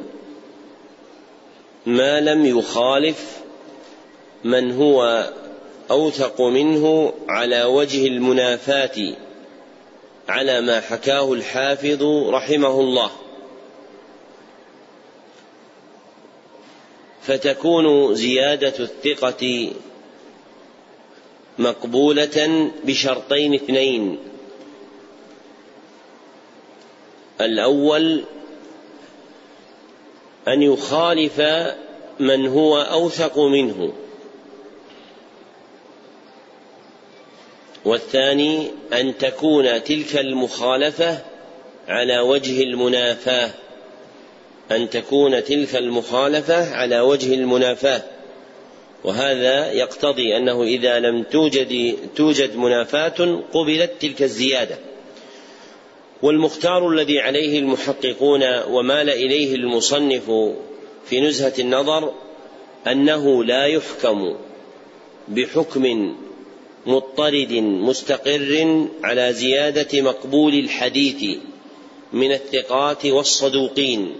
[1.85, 3.41] ما لم يخالف
[4.43, 5.29] من هو
[5.91, 9.15] أوثق منه على وجه المنافاة
[10.29, 13.11] على ما حكاه الحافظ رحمه الله.
[17.21, 19.71] فتكون زيادة الثقة
[21.59, 24.17] مقبولة بشرطين اثنين.
[27.41, 28.23] الأول
[30.47, 31.41] أن يخالف
[32.19, 33.93] من هو أوثق منه.
[37.85, 41.19] والثاني أن تكون تلك المخالفة
[41.87, 43.51] على وجه المنافاة.
[44.71, 48.03] أن تكون تلك المخالفة على وجه المنافاة.
[49.03, 54.77] وهذا يقتضي أنه إذا لم توجد توجد منافاة قبلت تلك الزيادة.
[56.21, 60.31] والمختار الذي عليه المحققون ومال إليه المصنف
[61.05, 62.13] في نزهة النظر
[62.87, 64.35] أنه لا يحكم
[65.27, 66.15] بحكم
[66.85, 71.37] مضطرد مستقر على زيادة مقبول الحديث
[72.13, 74.15] من الثقات والصدوقين.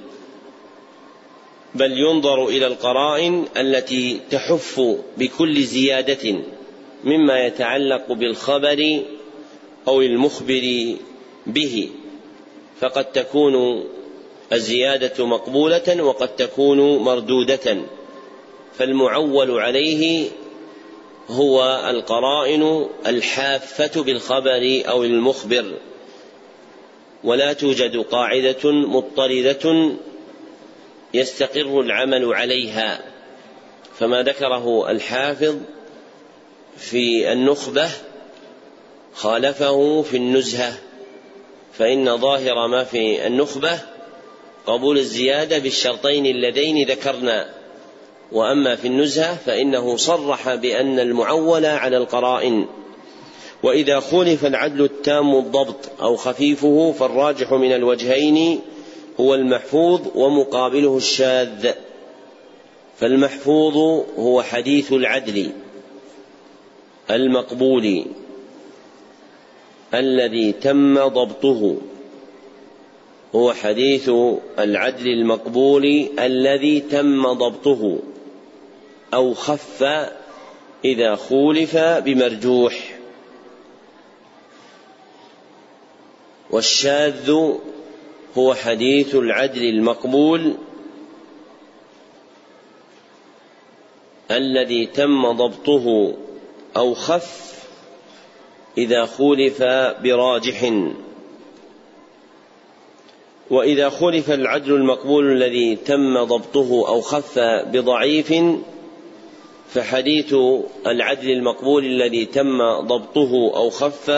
[1.76, 4.82] بل ينظر إلى القرائن التي تحف
[5.18, 6.36] بكل زيادة
[7.04, 9.02] مما يتعلق بالخبر
[9.88, 10.96] أو المخبر
[11.48, 11.90] به.
[12.80, 13.84] فقد تكون
[14.54, 17.78] الزيادة مقبولة وقد تكون مردودة.
[18.78, 20.28] فالمعول عليه
[21.30, 25.66] هو القرائن الحافة بالخبر أو المخبر.
[27.24, 29.92] ولا توجد قاعدة مضطردة
[31.14, 33.02] يستقر العمل عليها.
[34.00, 35.56] فما ذكره الحافظ
[36.78, 37.90] في النخبة
[39.14, 40.74] خالفه في النزهة.
[41.74, 43.80] فإن ظاهر ما في النخبة
[44.66, 47.50] قبول الزيادة بالشرطين اللذين ذكرنا.
[48.32, 52.68] وأما في النزهة فإنه صرح بأن المعول على القرائن.
[53.64, 58.62] وإذا خولف العدل التام الضبط أو خفيفه فالراجح من الوجهين
[59.22, 61.72] هو المحفوظ ومقابله الشاذ.
[62.98, 63.78] فالمحفوظ
[64.18, 65.52] هو حديث العدل
[67.10, 68.06] المقبول
[69.94, 71.78] الذي تم ضبطه.
[73.36, 74.10] هو حديث
[74.60, 78.00] العدل المقبول الذي تم ضبطه
[79.14, 79.84] أو خف
[80.86, 82.98] إذا خولف بمرجوح.
[86.50, 87.52] والشاذ
[88.38, 90.54] هو حديث العدل المقبول
[94.32, 96.14] الذي تم ضبطه
[96.78, 97.52] أو خف
[98.78, 99.64] إذا خولف
[100.04, 100.74] براجح.
[103.52, 108.34] وإذا خولف العدل المقبول الذي تم ضبطه أو خف بضعيف
[109.70, 110.36] فحديث
[110.88, 114.10] العدل المقبول الذي تم ضبطه أو خف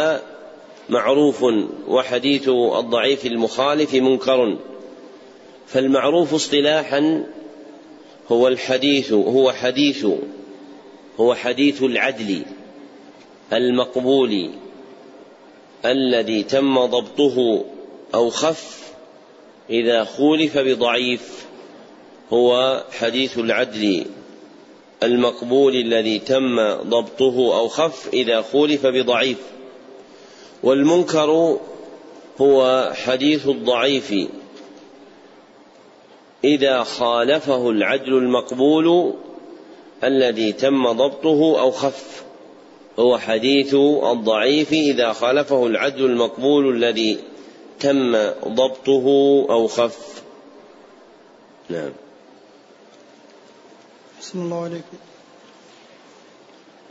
[0.94, 1.46] معروف
[1.88, 4.58] وحديث الضعيف المخالف منكر
[5.68, 7.24] فالمعروف اصطلاحا
[8.32, 10.08] هو الحديث هو حديث
[11.20, 12.42] هو حديث العدل
[13.54, 14.50] المقبول
[15.86, 17.66] الذي تم ضبطه
[18.14, 18.94] أو خف
[19.70, 21.46] إذا خولف بضعيف
[22.34, 24.06] هو حديث العدل
[25.04, 29.38] المقبول الذي تم ضبطه أو خف إذا خولف بضعيف.
[30.64, 31.58] والمنكر
[32.42, 34.14] هو حديث الضعيف.
[36.44, 39.14] إذا خالفه العدل المقبول
[40.04, 42.24] الذي تم ضبطه أو خف
[43.00, 44.72] هو حديث الضعيف.
[44.74, 47.18] إذا خالفه العدل المقبول الذي
[47.80, 48.12] تم
[48.48, 49.06] ضبطه
[49.50, 50.24] أو خف.
[51.70, 51.92] نعم.
[54.22, 54.98] بسم الله عليكم.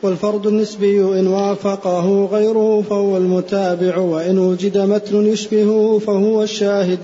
[0.03, 6.99] والفرد النسبي إن وافقه غيره فهو المتابع وإن وجد متن يشبهه فهو الشاهد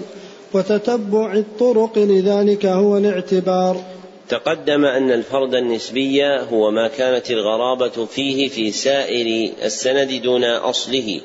[0.53, 3.85] وتتبع الطرق لذلك هو الاعتبار.
[4.29, 11.21] تقدم أن الفرد النسبي هو ما كانت الغرابة فيه في سائر السند دون أصله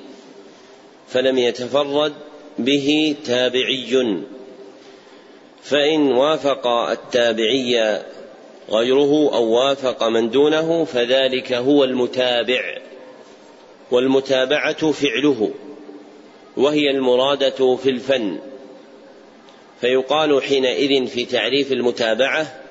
[1.08, 2.14] فلم يتفرد
[2.60, 4.24] به تابعي.
[5.64, 8.02] فإن وافق التابعي
[8.70, 12.78] غيره أو وافق من دونه فذلك هو المتابع.
[13.92, 15.52] والمتابعة فعله
[16.58, 18.40] وهي المرادة في الفن.
[19.82, 22.64] فيقال حينئذ في تعريف المتابعة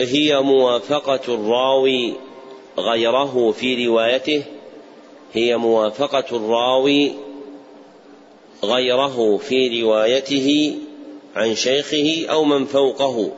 [0.00, 2.14] هي موافقة الراوي
[2.78, 4.42] غيره في روايته
[5.32, 7.12] هي موافقة الراوي
[8.64, 10.74] غيره في روايته
[11.36, 13.30] عن شيخه أو من فوقه.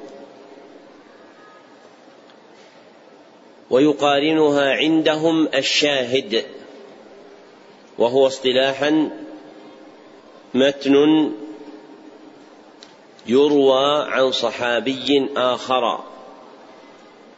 [3.70, 6.44] ويقارنها عندهم الشاهد
[7.98, 9.10] وهو اصطلاحا
[10.54, 11.32] متن
[13.26, 16.00] يروى عن صحابي آخر.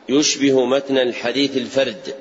[0.09, 2.14] يشبه متن الحديث الفرد.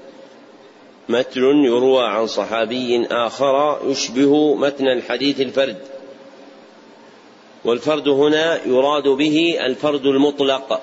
[1.09, 5.81] متن يروى عن صحابي آخر يشبه متن الحديث الفرد.
[7.65, 10.81] والفرد هنا يراد به الفرد المطلق.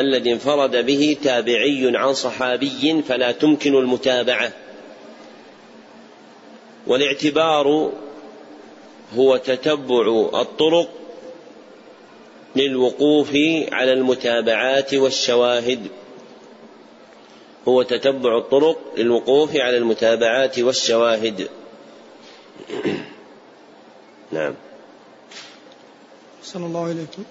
[0.00, 4.52] الذي انفرد به تابعي عن صحابي فلا تمكن المتابعة.
[6.86, 7.92] والاعتبار
[9.16, 10.88] هو تتبع الطرق
[12.56, 13.30] للوقوف
[13.72, 15.86] على المتابعات والشواهد.
[17.68, 21.48] هو تتبع الطرق للوقوف على المتابعات والشواهد.
[24.32, 24.54] نعم.
[26.42, 27.24] صلى الله عليكم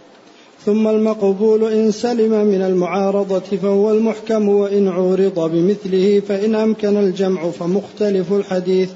[0.66, 8.34] ثم المقبول إن سلم من المعارضة فهو المحكم وإن عورض بمثله فإن أمكن الجمع فمختلف
[8.34, 8.90] الحديث.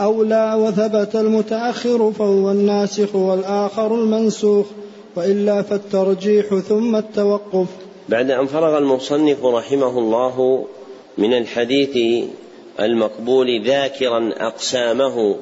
[0.00, 4.66] أو لا وثبت المتأخر فهو الناسخ والآخر المنسوخ
[5.16, 7.66] وإلا فالترجيح ثم التوقف.
[8.08, 10.66] بعد أن فرغ المصنف رحمه الله
[11.18, 12.24] من الحديث
[12.80, 15.36] المقبول ذاكرا أقسامه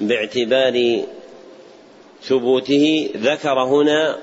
[0.00, 1.00] باعتبار
[2.22, 4.16] ثبوته ذكر هنا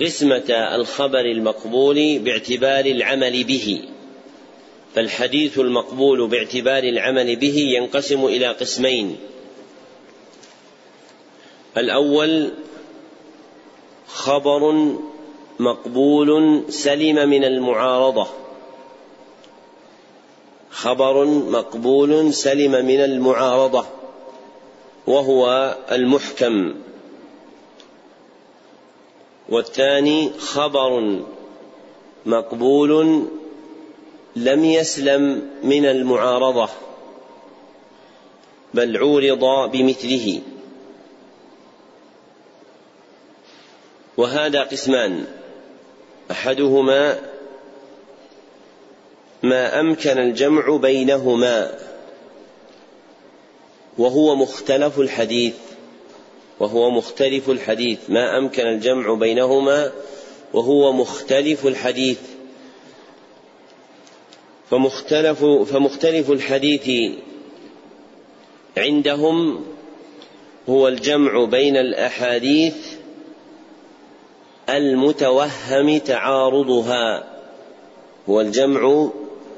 [0.00, 3.82] قسمة الخبر المقبول باعتبار العمل به.
[4.94, 9.16] فالحديث المقبول باعتبار العمل به ينقسم إلى قسمين.
[11.76, 12.50] الأول
[14.08, 14.92] خبر
[15.58, 18.26] مقبول سلم من المعارضة.
[20.70, 23.86] خبر مقبول سلم من المعارضة
[25.06, 26.74] وهو المحكم.
[29.48, 31.20] والثاني خبر
[32.26, 33.24] مقبول
[34.36, 36.68] لم يسلم من المعارضة
[38.74, 40.40] بل عورض بمثله.
[44.16, 45.24] وهذا قسمان.
[46.30, 47.20] أحدهما
[49.42, 51.78] ما أمكن الجمع بينهما
[53.98, 55.63] وهو مختلف الحديث.
[56.60, 57.98] وهو مختلف الحديث.
[58.08, 59.92] ما أمكن الجمع بينهما
[60.52, 62.18] وهو مختلف الحديث.
[64.70, 67.12] فمختلف فمختلف الحديث
[68.76, 69.64] عندهم
[70.68, 72.76] هو الجمع بين الأحاديث
[74.68, 77.24] المتوهم تعارضها.
[78.28, 79.10] هو الجمع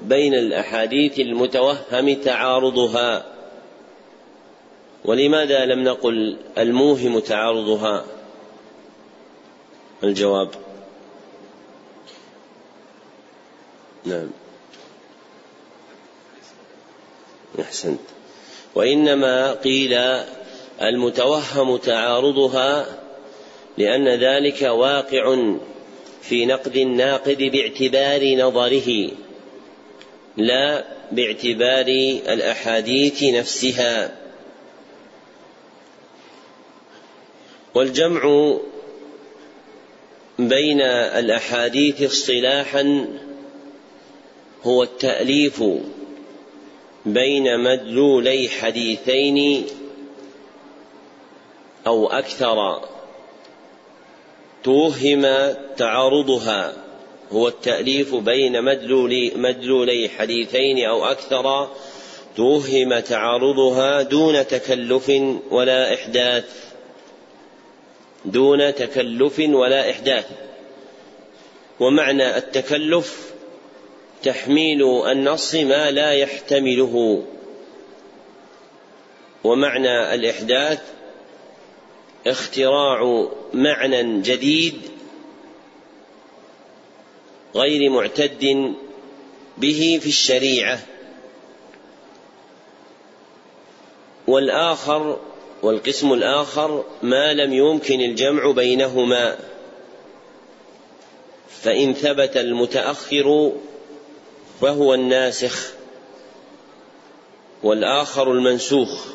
[0.03, 3.36] بين الأحاديث المتوهم تعارضها.
[5.07, 8.05] ولماذا لم نقل الموهم تعارضها؟
[10.05, 10.51] الجواب.
[14.05, 14.31] نعم.
[17.61, 18.01] أحسنت.
[18.75, 19.95] وإنما قيل
[20.83, 22.87] المتوهم تعارضها
[23.79, 25.37] لأن ذلك واقع
[26.23, 29.11] في نقد الناقد باعتبار نظره
[30.37, 31.87] لا باعتبار
[32.29, 34.26] الأحاديث نفسها.
[37.77, 38.57] والجمع
[40.39, 43.07] بين الأحاديث اصطلاحا
[44.65, 45.65] هو التأليف
[47.07, 49.67] بين مدلولي حديثين
[51.87, 52.81] أو أكثر.
[54.65, 55.27] توهم
[55.77, 56.73] تعارضها.
[57.33, 61.69] هو التأليف بين مدلولي, مدلولي حديثين أو أكثر.
[62.37, 65.13] توهم تعارضها دون تكلف
[65.51, 66.66] ولا إحداث.
[68.27, 70.27] دون تكلف ولا إحداث.
[71.81, 73.33] ومعنى التكلف
[74.23, 77.25] تحميل النص ما لا يحتمله.
[79.45, 80.83] ومعنى الإحداث
[82.27, 84.81] اختراع معنى جديد
[87.55, 88.75] غير معتد
[89.59, 90.79] به في الشريعة.
[94.27, 95.19] والآخر
[95.63, 99.39] والقسم الآخر ما لم يمكن الجمع بينهما.
[101.63, 103.53] فإن ثبت المتأخر
[104.61, 105.73] فهو الناسخ
[107.63, 109.07] والآخر المنسوخ.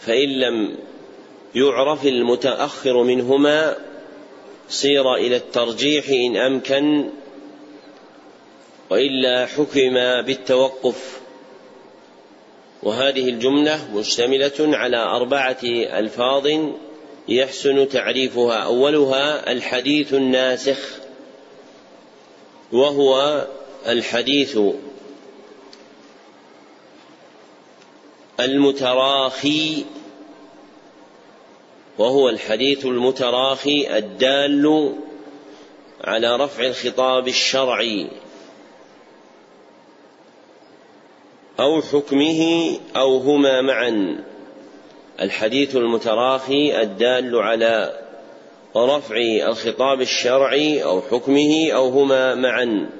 [0.00, 0.76] فإن لم
[1.54, 3.76] يعرف المتأخر منهما
[4.68, 7.10] صير إلى الترجيح إن أمكن
[8.90, 11.20] وإلا حكم بالتوقف.
[12.82, 16.48] وهذه الجملة مشتملة على أربعة ألفاظ
[17.28, 18.56] يحسن تعريفها.
[18.56, 20.78] أولها الحديث الناسخ
[22.72, 23.46] وهو
[23.86, 24.58] الحديث
[28.40, 29.84] المتراخي
[31.98, 34.94] وهو الحديث المتراخي الدال
[36.04, 38.06] على رفع الخطاب الشرعي.
[41.60, 44.24] أو حكمه أو هما معا.
[45.20, 47.98] الحديث المتراخي الدال على
[48.76, 52.90] رفع الخطاب الشرعي أو حكمه أو هما معا.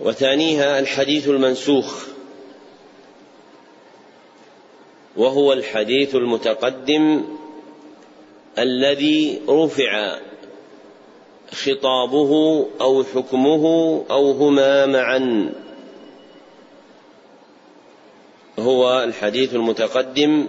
[0.00, 2.06] وثانيها الحديث المنسوخ
[5.16, 7.24] وهو الحديث المتقدم
[8.58, 10.18] الذي رفع
[11.52, 13.64] خطابه أو حكمه
[14.10, 15.52] أو هما معا.
[18.58, 20.48] هو الحديث المتقدم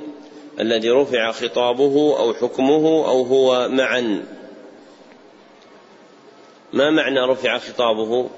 [0.59, 4.25] الذي رفع خطابه أو حكمه أو هو معا.
[6.73, 8.29] ما معنى رفع خطابه؟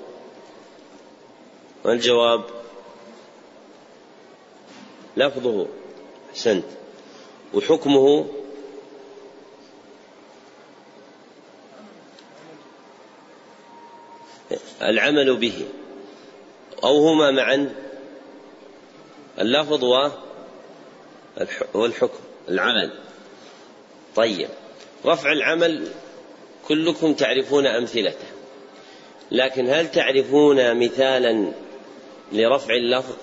[1.86, 2.43] الجواب
[5.18, 5.68] لفظه
[6.32, 6.66] أحسنت.
[7.53, 8.26] وحكمه؟
[14.82, 15.66] العمل به.
[16.84, 17.85] أو هما معا.
[19.40, 19.84] اللفظ
[21.74, 22.20] والحكم
[22.50, 22.92] العمل.
[24.16, 24.50] طيب.
[25.06, 25.88] رفع العمل
[26.68, 28.26] كلكم تعرفون أمثلته.
[29.32, 31.52] لكن هل تعرفون مثالا
[32.32, 33.16] لرفع اللفظ؟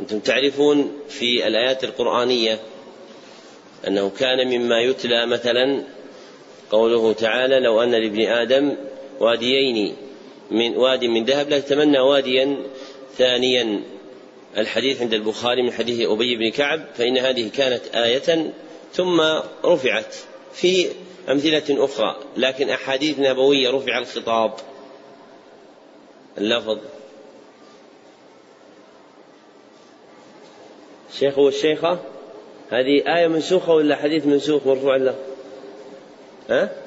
[0.00, 2.60] أنتم تعرفون في الآيات القرآنية
[3.86, 5.82] أنه كان مما يتلى مثلا
[6.70, 8.76] قوله تعالى لو أن لابن آدم
[9.20, 9.96] واديين
[10.50, 12.56] من واد من ذهب لتمنى واديا
[13.18, 13.82] ثانيا
[14.56, 18.52] الحديث عند البخاري من حديث أبي بن كعب فإن هذه كانت آية
[18.92, 19.20] ثم
[19.64, 20.14] رفعت
[20.52, 20.86] في
[21.28, 24.54] أمثلة أخرى لكن أحاديث نبوية رفع الخطاب
[26.38, 26.78] اللفظ
[31.12, 31.98] الشيخ والشيخة
[32.70, 35.16] هذه آية منسوخة ولا حديث منسوخ مرفوع له؟
[36.50, 36.83] ها؟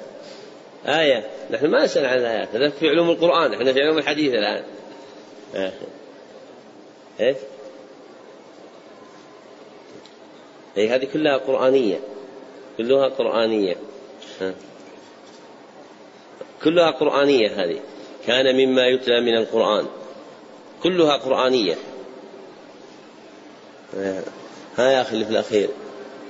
[0.86, 1.30] آية.
[1.50, 2.48] نحن ما نسأل عن الآيات.
[2.54, 3.54] هذا في علوم القرآن.
[3.54, 4.64] إحنا في علوم الحديث الآن.
[5.54, 5.72] آه.
[7.20, 7.36] إيه؟
[10.76, 12.00] أي هذه كلها قرآنية.
[12.78, 13.76] كلها قرآنية.
[14.40, 14.54] ها.
[16.64, 17.80] كلها قرآنية هذه.
[18.26, 19.86] كان مما يتلى من القرآن.
[20.82, 21.74] كلها قرآنية.
[24.76, 25.68] ها يا أخي اللي في الأخير.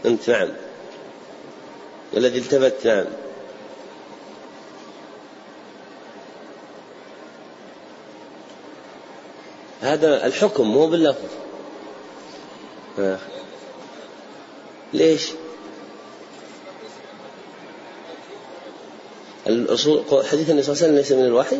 [0.07, 0.49] أنت نعم.
[2.17, 3.07] الذي التفت نعم.
[9.81, 11.29] هذا الحكم مو باللفظ.
[14.93, 15.29] ليش؟
[19.47, 21.59] الأصول حديث النبي صلى الله عليه وسلم ليس من الوحي؟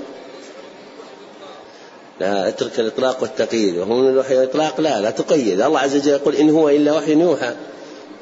[2.20, 3.78] لا اترك الإطلاق والتقييد.
[3.78, 5.60] وهو من الوحي والإطلاق لا لا تقيد.
[5.60, 7.54] الله عز وجل يقول إن هو إلا وحي يوحى.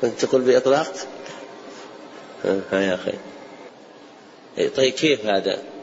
[0.05, 0.92] أنت تقول بإطلاق؟
[2.44, 3.12] ها يا أخي.
[4.76, 5.76] طيب كيف هذا؟ إيه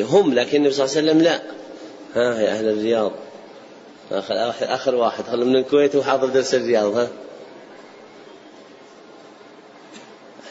[0.00, 1.42] هم لكن النبي صلى الله عليه وسلم لا.
[2.14, 3.12] ها يا أهل الرياض.
[4.12, 4.34] آخر,
[4.74, 5.24] آخر واحد.
[5.24, 7.08] خلوا من الكويت وحاضر درس الرياض ها.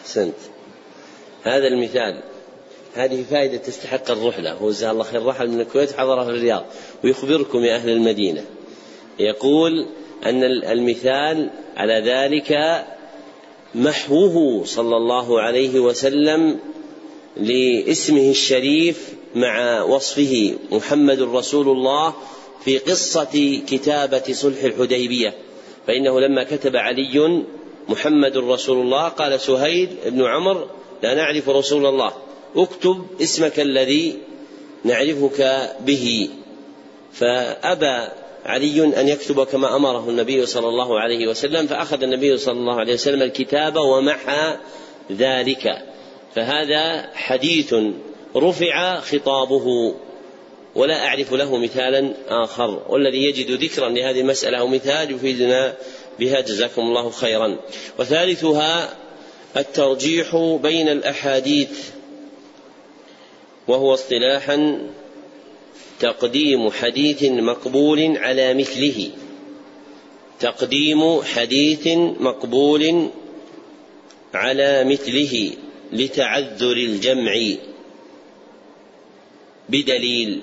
[0.02, 0.36] أحسنت.
[1.44, 2.24] هذا المثال.
[2.96, 6.66] هذه فائدة تستحق الرحلة هو جزاه الله خير رحل من الكويت حضرها في الرياض.
[7.04, 8.46] ويخبركم يا أهل المدينة.
[9.20, 9.88] يقول
[10.26, 12.84] أن المثال على ذلك
[13.76, 16.60] محوه صلى الله عليه وسلم
[17.38, 22.13] لاسمه الشريف مع وصفه محمد رسول الله
[22.65, 25.34] في قصة كتابة صلح الحديبية.
[25.88, 27.43] فإنه لما كتب علي
[27.89, 30.67] محمد رسول الله قال سهيل بن عمر
[31.03, 32.11] لا نعرف رسول الله
[32.55, 34.17] اكتب اسمك الذي
[34.84, 36.29] نعرفك به.
[37.13, 38.07] فأبى
[38.45, 42.93] علي أن يكتب كما أمره النبي صلى الله عليه وسلم فأخذ النبي صلى الله عليه
[42.93, 44.57] وسلم الكتاب ومحى
[45.11, 45.86] ذلك.
[46.36, 47.75] فهذا حديث
[48.36, 49.95] رفع خطابه
[50.75, 55.73] ولا أعرف له مثالا آخر والذي يجد ذكرا لهذه المسألة أو مثال يفيدنا
[56.19, 57.59] بها جزاكم الله خيرا.
[57.99, 58.93] وثالثها
[59.57, 61.89] الترجيح بين الأحاديث
[63.67, 64.88] وهو اصطلاحا
[65.99, 69.09] تقديم حديث مقبول على مثله.
[70.39, 71.88] تقديم حديث
[72.19, 73.09] مقبول
[74.34, 75.53] على مثله
[75.93, 77.34] لتعذر الجمع.
[79.72, 80.41] بدليل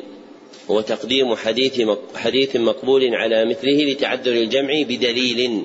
[0.71, 1.83] هو تقديم حديث
[2.15, 5.63] حديث مقبول على مثله لتعذر الجمع بدليل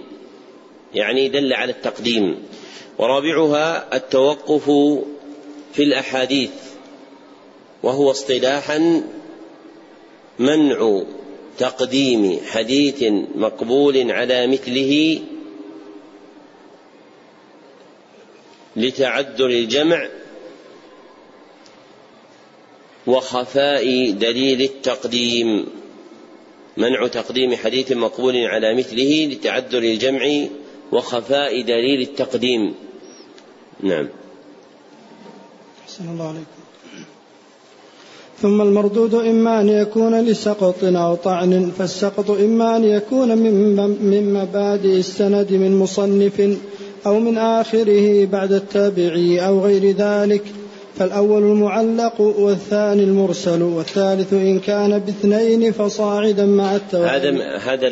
[0.93, 2.37] يعني دل على التقديم.
[2.97, 4.65] ورابعها التوقف
[5.73, 6.51] في الأحاديث
[7.83, 9.03] وهو اصطلاحا
[10.39, 11.03] منع
[11.57, 13.03] تقديم حديث
[13.35, 15.19] مقبول على مثله
[18.75, 20.07] لتعذر الجمع
[23.07, 25.65] وخفاء دليل التقديم.
[26.77, 30.45] منع تقديم حديث مقبول على مثله لتعذر الجمع
[30.91, 32.73] وخفاء دليل التقديم.
[33.83, 34.09] نعم.
[35.83, 36.63] أحسن الله عليكم.
[38.41, 45.51] ثم المردود إما أن يكون لسقط أو طعن فالسقط إما أن يكون من مبادئ السند
[45.51, 46.57] من مصنف
[47.05, 50.43] أو من آخره بعد التابعي أو غير ذلك
[50.99, 57.87] فالأول المعلق والثاني المرسل والثالث إن كان باثنين فصاعدا مع التوالي هذا هذا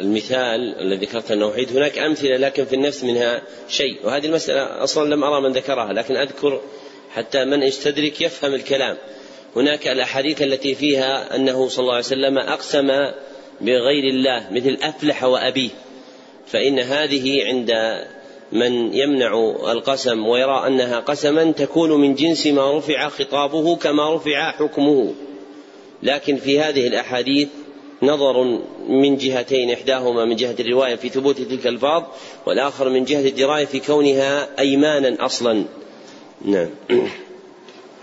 [0.00, 1.76] المثال الذي ذكرت أنه وحيد.
[1.76, 3.96] هناك أمثلة لكن في النفس منها شيء.
[4.04, 6.60] وهذه المسألة أصلا لم أرى من ذكرها لكن أذكر
[7.14, 8.96] حتى من يستدرك يفهم الكلام.
[9.56, 12.86] هناك الأحاديث التي فيها أنه صلى الله عليه وسلم أقسم
[13.60, 15.70] بغير الله مثل أفلح وأبيه.
[16.46, 17.70] فإن هذه عند
[18.52, 25.12] من يمنع القسم ويرى أنها قسما تكون من جنس ما رفع خطابه كما رفع حكمه.
[26.02, 27.48] لكن في هذه الأحاديث
[28.02, 32.02] نظر من جهتين إحداهما من جهة الرواية في ثبوت تلك الفاظ
[32.46, 35.64] والآخر من جهة الدراية في كونها أيمانا أصلا.
[36.44, 36.68] نعم.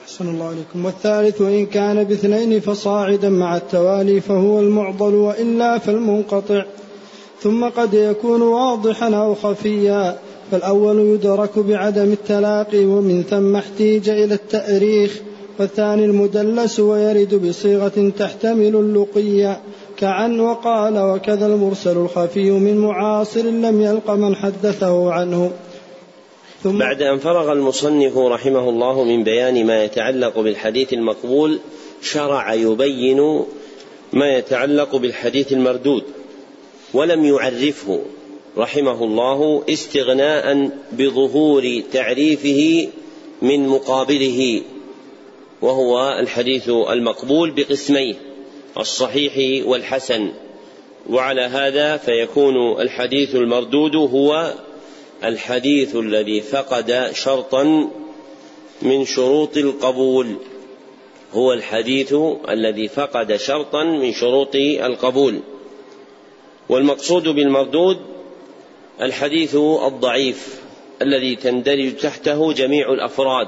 [0.03, 0.85] أحسن الله عليكم.
[0.85, 6.65] والثالث إن كان باثنين فصاعدا مع التوالي فهو المعضل وإلا فالمنقطع
[7.41, 10.19] ثم قد يكون واضحا أو خفيا.
[10.53, 15.21] فالأول يدرك بعدم التلاقي ومن ثم احتيج إلى التأريخ
[15.59, 19.57] والثاني المدلس ويرد بصيغة تحتمل اللقي
[19.97, 25.51] كعن وقال وكذا المرسل الخفي من معاصر لم يلق من حدثه عنه.
[26.63, 31.59] ثم بعد أن فرغ المصنف رحمه الله من بيان ما يتعلق بالحديث المقبول
[32.01, 33.43] شرع يبين
[34.13, 36.03] ما يتعلق بالحديث المردود
[36.93, 37.99] ولم يعرفه.
[38.57, 42.89] رحمه الله استغناء بظهور تعريفه
[43.41, 44.61] من مقابله
[45.61, 48.15] وهو الحديث المقبول بقسميه
[48.77, 50.31] الصحيح والحسن.
[51.09, 54.53] وعلى هذا فيكون الحديث المردود هو
[55.23, 57.89] الحديث الذي فقد شرطا
[58.81, 60.35] من شروط القبول.
[61.33, 62.15] هو الحديث
[62.49, 65.39] الذي فقد شرطا من شروط القبول.
[66.69, 68.12] والمقصود بالمردود
[69.01, 70.61] الحديث الضعيف
[71.01, 73.47] الذي تندرج تحته جميع الأفراد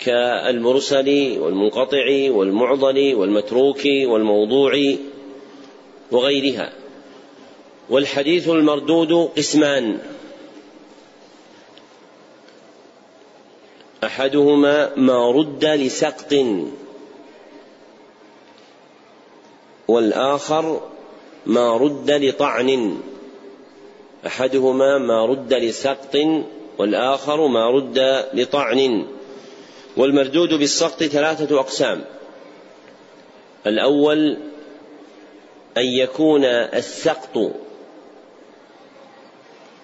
[0.00, 4.94] كالمرسل والمنقطع والمعضل والمتروك والموضوع
[6.10, 6.72] وغيرها.
[7.90, 9.98] والحديث المردود قسمان.
[14.04, 16.34] أحدهما ما رد لسقط
[19.88, 20.80] والآخر
[21.46, 23.00] ما رد لطعن.
[24.26, 26.16] أحدهما ما رد لسقط
[26.78, 29.06] والآخر ما رد لطعن.
[29.96, 32.04] والمردود بالسقط ثلاثة أقسام.
[33.66, 34.36] الأول
[35.76, 37.52] أن يكون السقط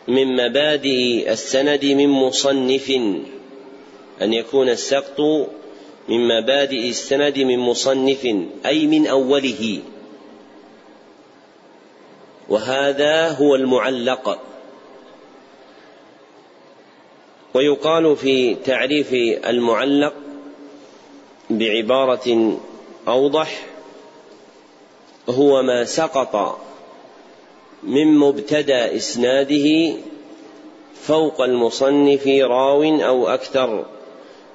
[0.08, 2.90] من مبادئ السند من مصنف.
[4.22, 5.20] أن يكون السقط
[6.08, 8.26] من مبادئ السند من مصنف
[8.66, 9.80] أي من أوله.
[12.48, 14.38] وهذا هو المعلق.
[17.54, 19.12] ويقال في تعريف
[19.46, 20.12] المعلق
[21.50, 22.58] بعبارة
[23.08, 23.66] أوضح
[25.28, 26.58] هو ما سقط
[27.82, 29.96] من مبتدأ إسناده
[31.02, 33.84] فوق المصنف راو أو أكثر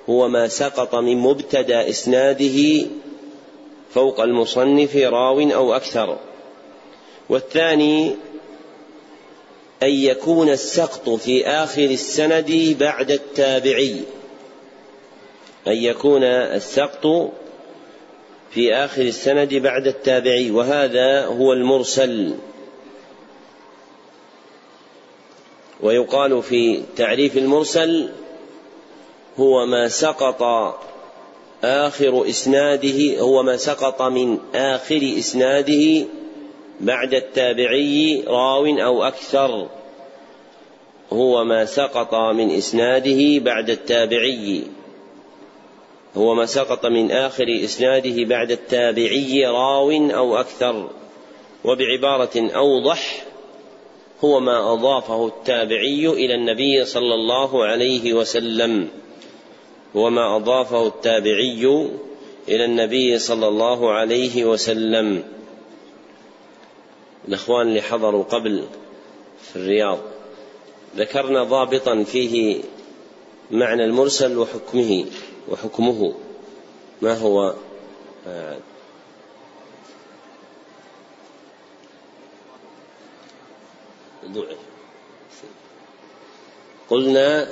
[0.10, 2.88] هو ما سقط من مبتدأ إسناده
[3.94, 6.18] فوق المصنف راو أو أكثر.
[7.32, 8.16] والثاني
[9.84, 14.02] أن يكون السقط في آخر السند بعد التابعي.
[15.68, 17.32] أن يكون السقط
[18.52, 22.34] في آخر السند بعد التابعي وهذا هو المرسل.
[25.82, 28.10] ويقال في تعريف المرسل
[29.40, 30.44] هو ما سقط
[31.64, 36.06] آخر إسناده هو ما سقط من آخر إسناده
[36.82, 39.68] بعد التابعي راو أو أكثر
[41.14, 44.64] هو ما سقط من إسناده بعد التابعي.
[46.18, 50.90] هو ما سقط من آخر إسناده بعد التابعي راو أو أكثر.
[51.64, 53.24] وبعبارة أوضح
[54.24, 58.88] هو ما أضافه التابعي إلى النبي صلى الله عليه وسلم.
[59.96, 61.90] وما أضافه التابعي
[62.50, 65.24] إلى النبي صلى الله عليه وسلم.
[67.28, 68.68] الإخوان اللي حضروا قبل
[69.42, 70.00] في الرياض
[70.96, 72.64] ذكرنا ضابطا فيه
[73.52, 75.06] معنى المرسل وحكمه
[75.50, 76.14] وحكمه.
[77.02, 77.54] ما هو؟
[84.26, 84.58] ضعف
[86.90, 87.48] قلنا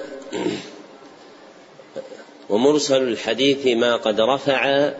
[2.50, 4.94] ومرسل الحديث ما قد رفع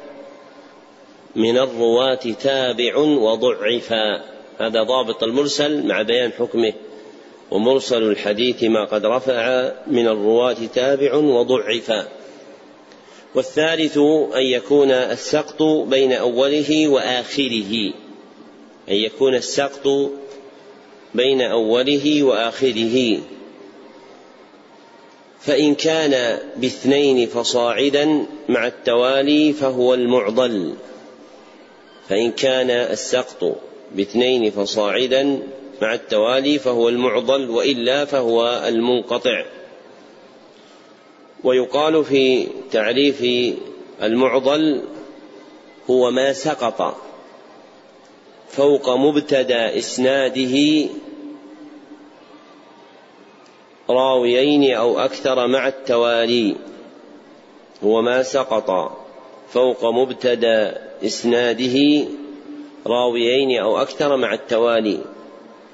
[1.36, 3.94] من الرواة تابع وضعف
[4.60, 6.74] هذا ضابط المرسل مع بيان حكمه
[7.52, 12.06] ومرسل الحديث ما قد رفع من الرواة تابع وضعف.
[13.36, 13.98] والثالث
[14.36, 17.94] أن يكون السقط بين أوله وآخره.
[18.90, 20.12] أن يكون السقط
[21.16, 23.20] بين أوله وآخره.
[25.40, 30.74] فإن كان باثنين فصاعدا مع التوالي فهو المعضل.
[32.10, 35.40] فإن كان السقط باثنين فصاعدا
[35.82, 39.46] مع التوالي فهو المعضل وإلا فهو المنقطع.
[41.44, 43.26] ويقال في تعريف
[44.04, 44.82] المعضل
[45.90, 46.98] هو ما سقط
[48.50, 50.88] فوق مبتدا إسناده
[53.90, 56.56] راويين أو أكثر مع التوالي.
[57.84, 58.92] هو ما سقط
[59.50, 62.08] فوق مبتدا إسناده
[62.88, 65.00] راويين أو أكثر مع التوالي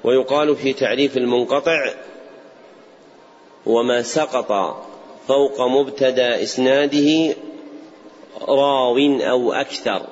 [0.04, 1.92] ويقال في تعريف المنقطع
[3.68, 4.76] هو ما سقط
[5.28, 7.34] فوق مبتدا إسناده
[8.48, 10.02] راو أو أكثر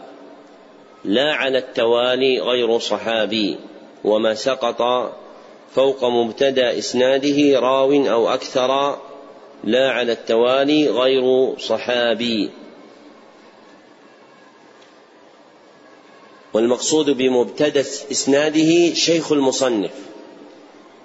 [1.04, 3.58] لا على التوالي غير صحابي
[4.04, 4.82] وما سقط
[5.74, 8.98] فوق مبتدا إسناده راو أو أكثر
[9.64, 12.50] لا على التوالي غير صحابي.
[16.54, 19.90] والمقصود بمبتدأ إسناده شيخ المصنف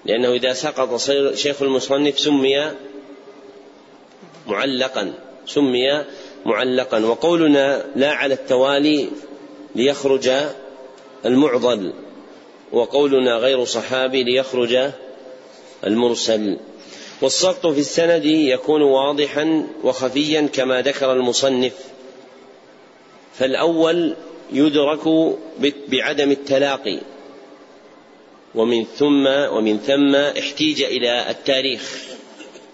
[0.05, 0.97] لأنه إذا سقط
[1.33, 2.71] شيخ المصنف سمي
[4.47, 5.13] معلقا
[5.47, 6.05] سمي
[6.45, 9.09] معلقا وقولنا لا على التوالي
[9.75, 10.31] ليخرج
[11.25, 11.93] المعضل
[12.71, 14.91] وقولنا غير صحابي ليخرج
[15.85, 16.57] المرسل.
[17.21, 21.73] والسقط في السند يكون واضحا وخفيا كما ذكر المصنف.
[23.33, 24.15] فالأول
[24.51, 25.33] يدرك
[25.87, 26.99] بعدم التلاقي.
[28.55, 32.07] ومن ثم ومن ثم احتيج إلى التاريخ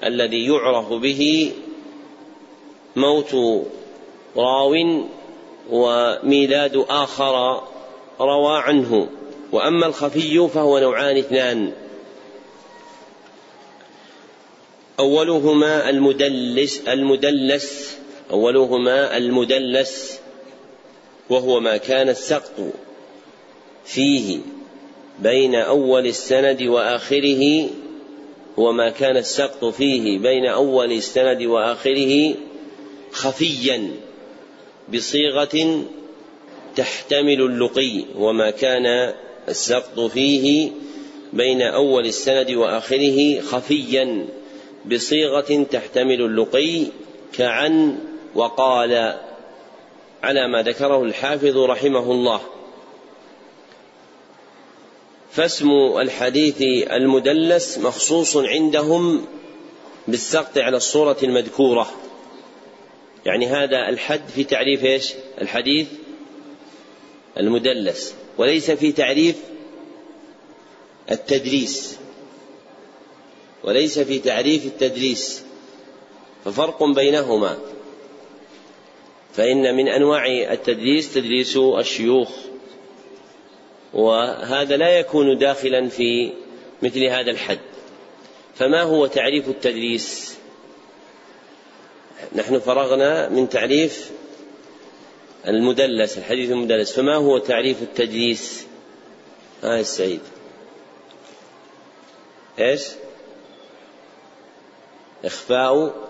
[0.03, 1.51] الذي يعرف به
[2.95, 3.35] موت
[4.37, 5.03] راو
[5.69, 7.63] وميلاد آخر
[8.19, 9.07] روى عنه.
[9.51, 11.71] وأما الخفي فهو نوعان اثنان.
[14.99, 17.97] أولهما المدلس المدلس
[18.31, 20.19] أولهما المدلس
[21.29, 22.73] وهو ما كان السقط
[23.85, 24.37] فيه
[25.19, 27.69] بين أول السند وآخره
[28.57, 32.35] وما كان السقط فيه بين أول السند وآخره
[33.11, 33.91] خفيا
[34.93, 35.85] بصيغة
[36.75, 39.13] تحتمل اللقي وما كان
[39.49, 40.71] السقط فيه
[41.33, 44.27] بين أول السند وآخره خفيا
[44.91, 46.85] بصيغة تحتمل اللقي
[47.33, 47.97] كعن
[48.35, 49.15] وقال
[50.23, 52.41] على ما ذكره الحافظ رحمه الله.
[55.31, 56.61] فاسم الحديث
[56.91, 59.25] المدلس مخصوص عندهم
[60.07, 61.91] بالسقط على الصورة المذكورة.
[63.25, 65.87] يعني هذا الحد في تعريف إيش؟ الحديث
[67.37, 68.15] المدلس.
[68.37, 69.35] وليس في تعريف
[71.11, 71.97] التدريس.
[73.63, 75.43] وليس في تعريف التدريس.
[76.45, 77.57] ففرق بينهما.
[79.35, 82.29] فإن من أنواع التدريس تدريس الشيوخ
[83.93, 86.33] وهذا لا يكون داخلا في
[86.81, 87.59] مثل هذا الحد.
[88.55, 90.37] فما هو تعريف التدريس
[92.35, 94.11] نحن فرغنا من تعريف
[95.47, 96.91] المدلس الحديث المدلس.
[96.91, 98.65] فما هو تعريف التدليس؟
[99.63, 100.21] آه السعيد
[102.59, 102.87] إيش؟
[105.25, 106.04] إخفاء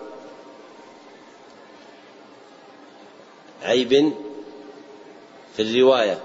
[3.62, 4.12] عيب
[5.56, 6.20] في الرواية.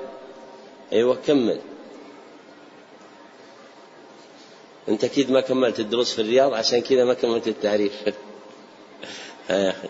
[0.93, 1.59] أيوة كمل.
[4.89, 7.93] أنت أكيد ما كملت الدروس في الرياض عشان كذا ما كملت التعريف.
[9.49, 9.87] يا أخي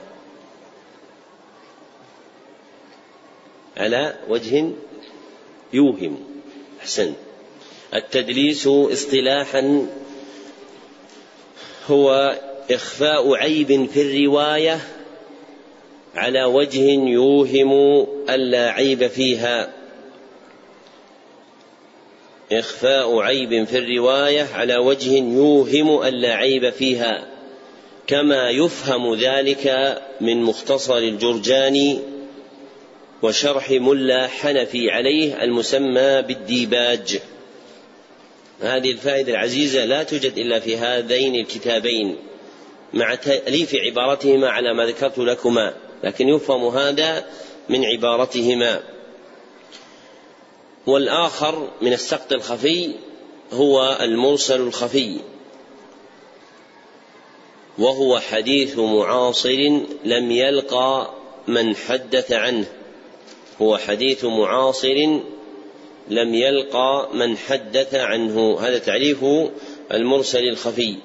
[3.77, 4.71] على وجه
[5.73, 6.19] يوهم.
[6.81, 7.13] أحسن.
[7.93, 9.87] التدليس اصطلاحا
[11.89, 12.37] هو
[12.71, 15.00] إخفاء عيب في الرواية
[16.15, 19.73] على وجه يوهم ألا عيب فيها.
[22.51, 27.27] إخفاء عيب في الرواية على وجه يوهم ألا عيب فيها.
[28.07, 31.99] كما يفهم ذلك من مختصر الجرجاني
[33.21, 37.19] وشرح ملا حنفي عليه المسمى بالديباج.
[38.61, 42.15] هذه الفائدة العزيزة لا توجد إلا في هذين الكتابين
[42.93, 45.73] مع تأليف عبارتهما على ما ذكرت لكما.
[46.03, 47.25] لكن يفهم هذا
[47.69, 48.79] من عبارتهما.
[50.87, 52.95] والآخر من السقط الخفي
[53.53, 55.17] هو المرسل الخفي
[57.77, 61.13] وهو حديث معاصر لم يلقى
[61.47, 62.65] من حدث عنه.
[63.61, 65.19] هو حديث معاصر
[66.07, 68.59] لم يلقى من حدث عنه.
[68.59, 69.25] هذا تعريف
[69.91, 70.95] المرسل الخفي.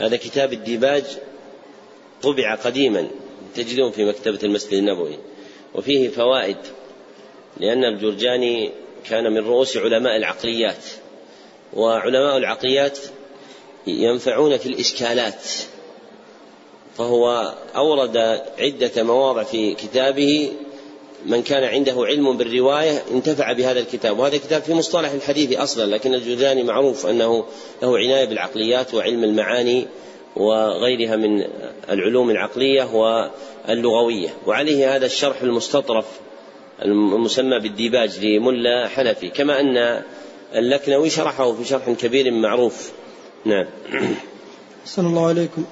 [0.00, 1.04] هذا كتاب الديباج
[2.22, 3.08] طبع قديما
[3.54, 5.18] تجدون في مكتبة المسجد النبوي.
[5.74, 6.56] وفيه فوائد
[7.56, 8.70] لأن الجرجاني
[9.08, 10.84] كان من رؤوس علماء العقليات.
[11.74, 12.98] وعلماء العقليات
[13.86, 15.44] ينفعون في الإشكالات.
[16.98, 18.16] فهو أورد
[18.58, 20.52] عدة مواضع في كتابه
[21.26, 26.14] من كان عنده علم بالرواية انتفع بهذا الكتاب وهذا الكتاب في مصطلح الحديث أصلا لكن
[26.14, 27.44] الجوزاني معروف أنه
[27.82, 29.86] له عناية بالعقليات وعلم المعاني
[30.36, 31.44] وغيرها من
[31.90, 34.28] العلوم العقلية واللغوية.
[34.46, 36.06] وعليه هذا الشرح المستطرف
[36.84, 40.02] المسمى بالديباج لملا حنفي كما أن
[40.54, 42.92] اللكنوي شرحه في شرح كبير معروف.
[43.44, 43.66] نعم.
[44.86, 45.64] صلى الله عليكم.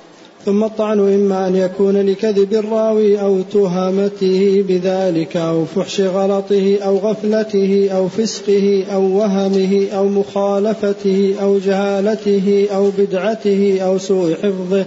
[0.44, 7.88] ثم الطعن إما أن يكون لكذب الراوي أو تهمته بذلك أو فحش غلطه أو غفلته
[7.92, 14.84] أو فسقه أو وهمه أو مخالفته أو جهالته أو بدعته أو سوء حفظه.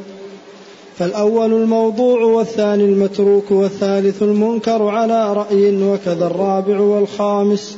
[0.97, 7.77] فالأول الموضوع والثاني المتروك والثالث المنكر على رأي وكذا الرابع والخامس.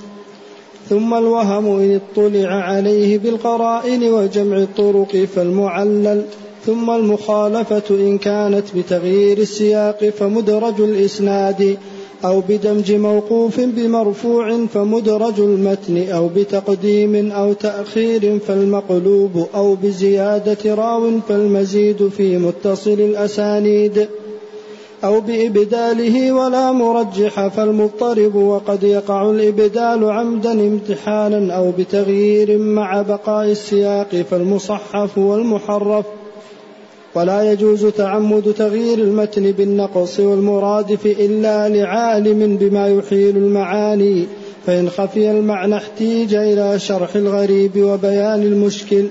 [0.89, 6.24] ثم الوهم إن اطلع عليه بالقرائن وجمع الطرق فالمعلل.
[6.66, 11.78] ثم المخالفة إن كانت بتغيير السياق فمدرج الإسناد
[12.26, 22.07] أو بدمج موقوف بمرفوع فمدرج المتن أو بتقديم أو تأخير فالمقلوب أو بزيادة راو فالمزيد
[22.07, 24.07] في متصل الأسانيد
[25.03, 34.16] أو بإبداله ولا مرجح فالمضطرب وقد يقع الإبدال عمدا امتحانا أو بتغيير مع بقاء السياق
[34.16, 36.05] فالمصحف والمحرف
[37.16, 44.26] ولا يجوز تعمد تغيير المتن بالنقص والمرادف إلا لعالم بما يحيل المعاني
[44.66, 49.05] فإن خفي المعنى احتيج إلى شرح الغريب وبيان المشكل.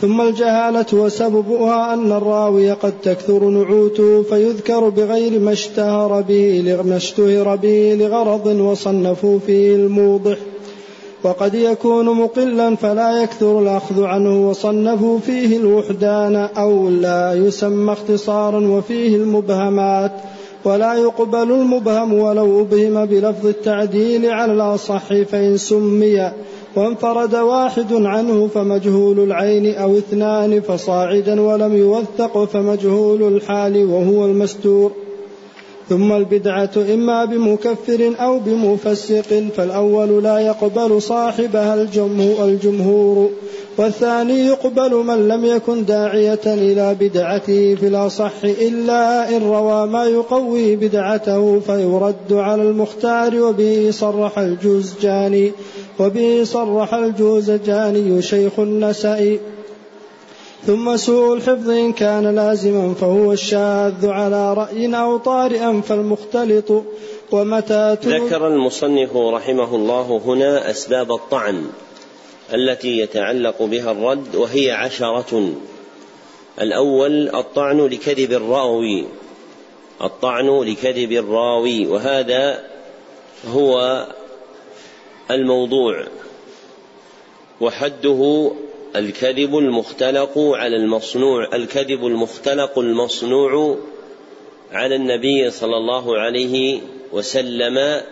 [0.00, 7.56] ثم الجهالة وسببها أن الراوي قد تكثر نعوته فيذكر بغير ما اشتهر به ما اشتهر
[7.56, 10.36] به لغرض وصنفوا فيه الموضح.
[11.24, 19.16] وقد يكون مقلا فلا يكثر الأخذ عنه وصنفوا فيه الوحدان أو لا يسمى اختصارا وفيه
[19.16, 20.12] المبهمات
[20.64, 26.32] ولا يقبل المبهم ولو أبهم بلفظ التعديل على الأصح فإن سمي
[26.76, 34.90] وانفرد واحد عنه فمجهول العين أو اثنان فصاعدا ولم يوثق فمجهول الحال وهو المستور.
[35.88, 41.74] ثم البدعة إما بمكفر أو بمفسق فالأول لا يقبل صاحبها
[42.44, 43.30] الجمهور
[43.76, 50.76] والثاني يقبل من لم يكن داعية إلى بدعته في الأصح إلا إن روى ما يقوي
[50.76, 55.52] بدعته فيرد على المختار وبه صرح الجوزجاني
[56.00, 59.40] وبه صرح الجوزجاني شيخ النسائي
[60.66, 66.84] ثم سوء الحفظ إن كان لازما فهو الشاذ على رأي أو طارئا فالمختلط
[67.32, 71.66] ومتى ذكر المصنف رحمه الله هنا أسباب الطعن
[72.54, 75.52] التي يتعلق بها الرد وهي عشرة.
[76.60, 79.04] الأول الطعن لكذب الراوي.
[80.02, 82.64] الطعن لكذب الراوي وهذا
[83.48, 84.06] هو
[85.30, 86.04] الموضوع.
[87.60, 88.52] وحده
[88.96, 93.78] الكذب المختلق على المصنوع الكذب المختلق المصنوع
[94.72, 96.80] على النبي صلى الله عليه
[97.12, 98.02] وسلم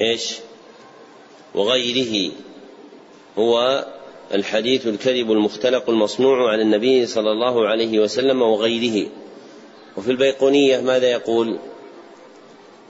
[0.00, 0.34] إيش؟
[1.54, 2.32] وغيره.
[3.38, 3.86] هو
[4.34, 9.08] الحديث الكذب المختلق المصنوع على النبي صلى الله عليه وسلم وغيره.
[9.96, 11.58] وفي البيقونية ماذا يقول؟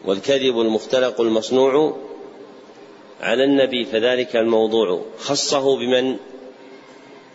[0.04, 1.96] والكذب المختلق المصنوع
[3.20, 5.02] على النبي فذلك الموضوع.
[5.18, 6.16] خصه بمن؟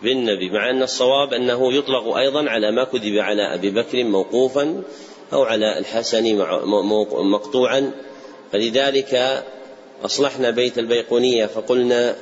[0.04, 4.82] بالنبي مع أن الصواب أنه يطلق أيضا على ما كذب على أبي بكر موقوفا
[5.32, 6.38] أو على الحسن
[7.12, 7.92] مقطوعا.
[8.52, 9.44] فلذلك
[10.04, 12.16] أصلحنا بيت البيقونية فقلنا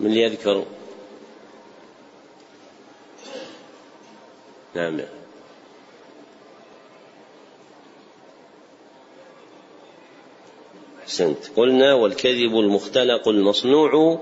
[0.00, 0.64] من ليذكر
[4.74, 5.00] نعم.
[11.02, 11.38] أحسنت.
[11.56, 14.20] قلنا والكذب المختلق المصنوع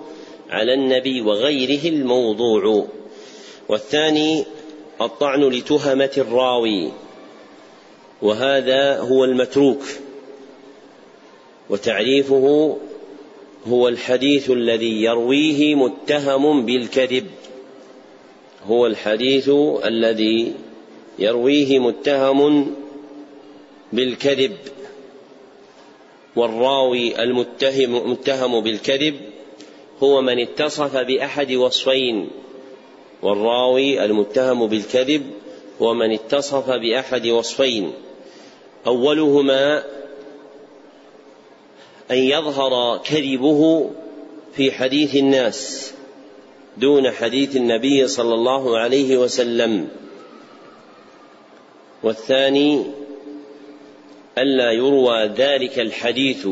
[0.50, 2.86] على النبي وغيره الموضوع.
[3.68, 4.44] والثاني
[5.00, 6.92] الطعن لتهمة الراوي.
[8.22, 9.82] وهذا هو المتروك.
[11.70, 12.76] وتعريفه
[13.66, 17.26] هو الحديث الذي يرويه متهم بالكذب.
[18.66, 19.48] هو الحديث
[19.84, 20.52] الذي
[21.18, 22.74] يرويه متهم
[23.92, 24.56] بالكذب.
[26.36, 29.14] والراوي المتهم متهم بالكذب
[30.02, 32.30] هو من اتصف بأحد وصفين
[33.22, 35.30] والراوي المتهم بالكذب
[35.82, 37.92] هو من اتصف بأحد وصفين.
[38.86, 39.84] أولهما
[42.10, 43.90] أن يظهر كذبه
[44.52, 45.92] في حديث الناس
[46.76, 49.88] دون حديث النبي صلى الله عليه وسلم.
[52.02, 52.84] والثاني
[54.38, 56.48] ألا يروى ذلك الحديث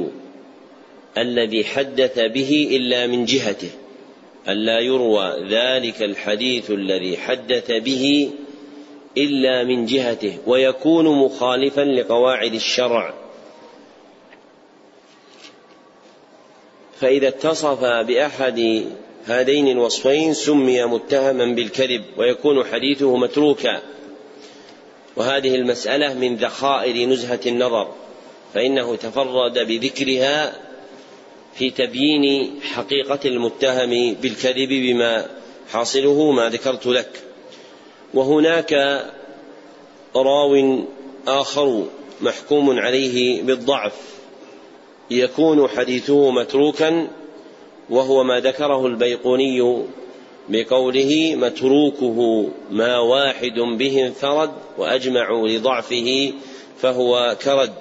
[1.19, 3.71] الذي حدث به إلا من جهته
[4.49, 8.31] الا يروى ذلك الحديث الذي حدث به
[9.19, 13.15] إلا من جهته ويكون مخالفا لقواعد الشرع.
[17.01, 18.85] فإذا اتصف بأحد
[19.27, 23.83] هذين الوصفين سمي متهما بالكذب ويكون حديثه متروكا.
[25.17, 27.89] وهذه المسألة من ذخائر نزهة النظر
[28.55, 30.66] فإنه تفرد بذكرها
[31.59, 35.27] في تبيين حقيقة المتهم بالكذب بما
[35.73, 37.23] حاصله ما ذكرت لك.
[38.15, 38.73] وهناك
[40.17, 40.85] راو
[41.29, 41.85] آخر
[42.21, 44.17] محكوم عليه بالضعف.
[45.11, 47.09] يكون حديثه متروكا
[47.91, 49.85] وهو ما ذكره البيقوني
[50.49, 56.33] بقوله متروكه ما واحد به انفرد وأجمعوا لضعفه
[56.79, 57.73] فهو كرد.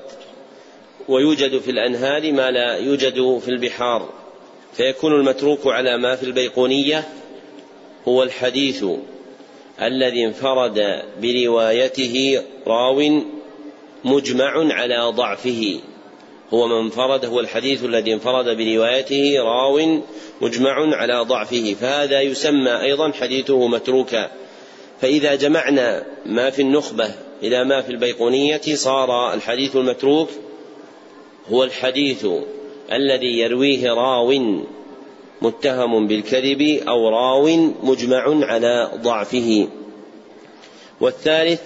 [1.09, 4.09] ويوجد في الأنهار ما لا يوجد في البحار.
[4.73, 7.03] فيكون المتروك على ما في البيقونية
[8.07, 8.85] هو الحديث
[9.81, 13.21] الذي انفرد بروايته راو
[14.03, 15.79] مجمع على ضعفه.
[16.53, 20.01] هو من انفرد هو الحديث الذي انفرد بروايته راو
[20.41, 21.75] مجمع على ضعفه.
[21.81, 24.31] فهذا يسمى أيضا حديثه متروكا.
[25.01, 27.11] فإذا جمعنا ما في النخبة
[27.43, 30.29] إلى ما في البيقونية صار الحديث المتروك
[31.51, 32.25] هو الحديث
[32.91, 34.33] الذي يرويه راو
[35.41, 37.47] متهم بالكذب أو راو
[37.83, 39.67] مجمع على ضعفه.
[41.01, 41.61] والثالث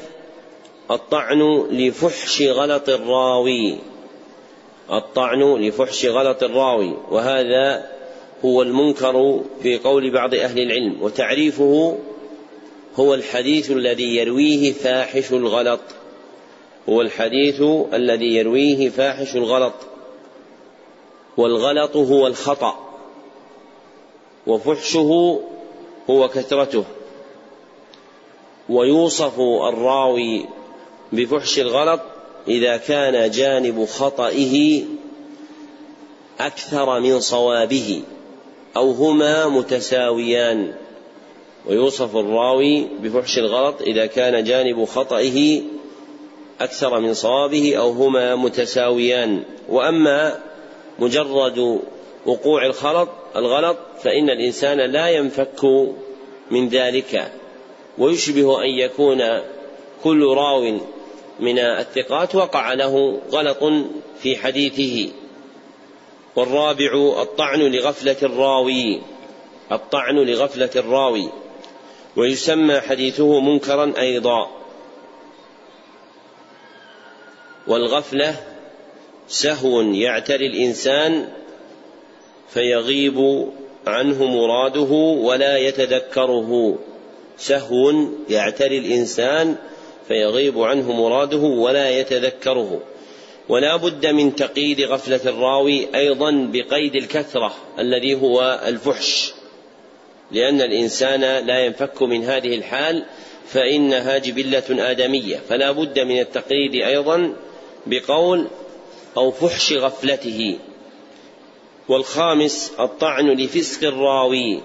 [0.91, 3.77] الطعن لفحش غلط الراوي
[4.91, 7.89] الطعن لفحش غلط الراوي وهذا
[8.45, 11.01] هو المنكر في قول بعض أهل العلم.
[11.01, 11.97] وتعريفه
[12.95, 15.80] هو الحديث الذي يرويه فاحش الغلط.
[16.89, 17.61] هو الحديث
[17.93, 19.73] الذي يرويه فاحش الغلط
[21.37, 22.75] والغلط هو الخطأ
[24.47, 25.39] وفحشه
[26.09, 26.83] هو كثرته
[28.69, 30.45] ويوصف الراوي
[31.13, 32.01] بفحش الغلط
[32.47, 34.83] إذا كان جانب خطئه
[36.39, 38.01] أكثر من صوابه
[38.77, 40.73] أو هما متساويان
[41.67, 45.61] ويوصف الراوي بفحش الغلط إذا كان جانب خطئه
[46.62, 49.43] أكثر من صوابه أو هما متساويان.
[49.70, 50.39] وأما
[50.99, 51.80] مجرد
[52.26, 55.66] وقوع الخلط الغلط فإن الإنسان لا ينفك
[56.51, 57.32] من ذلك.
[57.97, 59.24] ويشبه أن يكون
[60.03, 60.80] كل راو
[61.39, 63.64] من الثقات وقع له غلط
[64.22, 65.12] في حديثه.
[66.36, 69.01] والرابع الطعن لغفلة الراوي.
[69.72, 71.30] الطعن لغفلة الراوي.
[72.18, 74.59] ويسمى حديثه منكرا أيضا.
[77.68, 78.36] والغفلة
[79.28, 81.28] سهو يعتري الإنسان
[82.49, 83.47] فيغيب
[83.88, 84.91] عنه مراده
[85.22, 86.80] ولا يتذكره.
[87.38, 87.93] سهو
[88.30, 89.55] يعتري الإنسان
[90.07, 92.82] فيغيب عنه مراده ولا يتذكره.
[93.49, 99.34] ولا بد من تقييد غفلة الراوي أيضا بقيد الكثرة الذي هو الفحش
[100.32, 103.03] لأن الإنسان لا ينفك من هذه الحال
[103.47, 105.38] فإنها جبلة آدمية.
[105.49, 107.34] فلا بد من التقييد أيضا
[107.88, 108.47] بقول
[109.17, 110.59] أو فحش غفلته.
[111.88, 114.61] والخامس الطعن لفسق الراوي.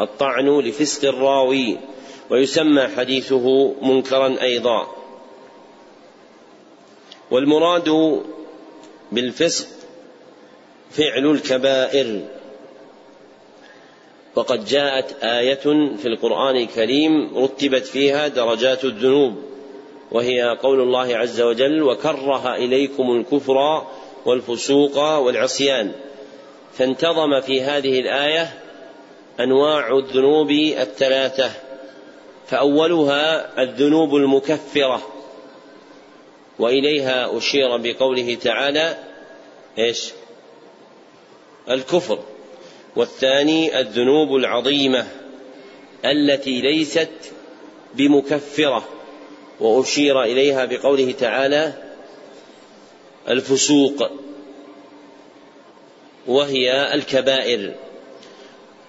[0.00, 1.78] الطعن لفسق الراوي.
[2.30, 4.86] ويسمى حديثه منكرا أيضا.
[7.30, 8.20] والمراد
[9.12, 9.68] بالفسق
[10.90, 12.20] فعل الكبائر.
[14.36, 19.53] وقد جاءت آية في القرآن الكريم رتبت فيها درجات الذنوب.
[20.10, 23.86] وهي قول الله عز وجل وكره إليكم الكفر
[24.26, 25.92] والفسوق والعصيان
[26.78, 28.60] فانتظم في هذه الآية
[29.40, 31.50] أنواع الذنوب الثلاثة.
[32.46, 35.02] فأولها الذنوب المكفرة.
[36.58, 38.96] وإليها أشير بقوله تعالى
[39.78, 40.12] إيش؟
[41.70, 42.18] الكفر
[42.96, 45.06] والثاني الذنوب العظيمة
[46.04, 47.32] التي ليست
[47.94, 48.88] بمكفرة.
[49.60, 51.72] وأشير إليها بقوله تعالى
[53.28, 54.10] الفسوق
[56.26, 57.74] وهي الكبائر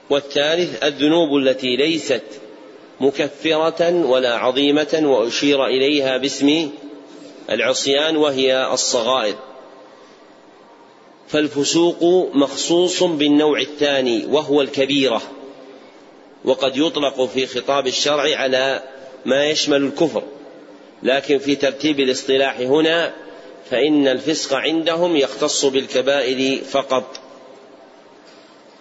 [0.09, 2.23] والثالث الذنوب التي ليست
[2.99, 6.69] مكفرة ولا عظيمة وأشير إليها باسم
[7.49, 9.35] العصيان وهي الصغائر
[11.27, 12.03] فالفسوق
[12.33, 15.21] مخصوص بالنوع الثاني وهو الكبيرة
[16.45, 18.83] وقد يطلق في خطاب الشرع على
[19.25, 20.23] ما يشمل الكفر
[21.05, 23.13] لكن في ترتيب الاصطلاح هنا
[23.69, 27.19] فإن الفسق عندهم يختص بالكبائر فقط.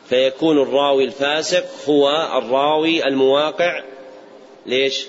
[0.08, 2.08] فيكون الراوي الفاسق هو
[2.38, 3.84] الراوي المواقع.
[4.66, 5.06] ليش؟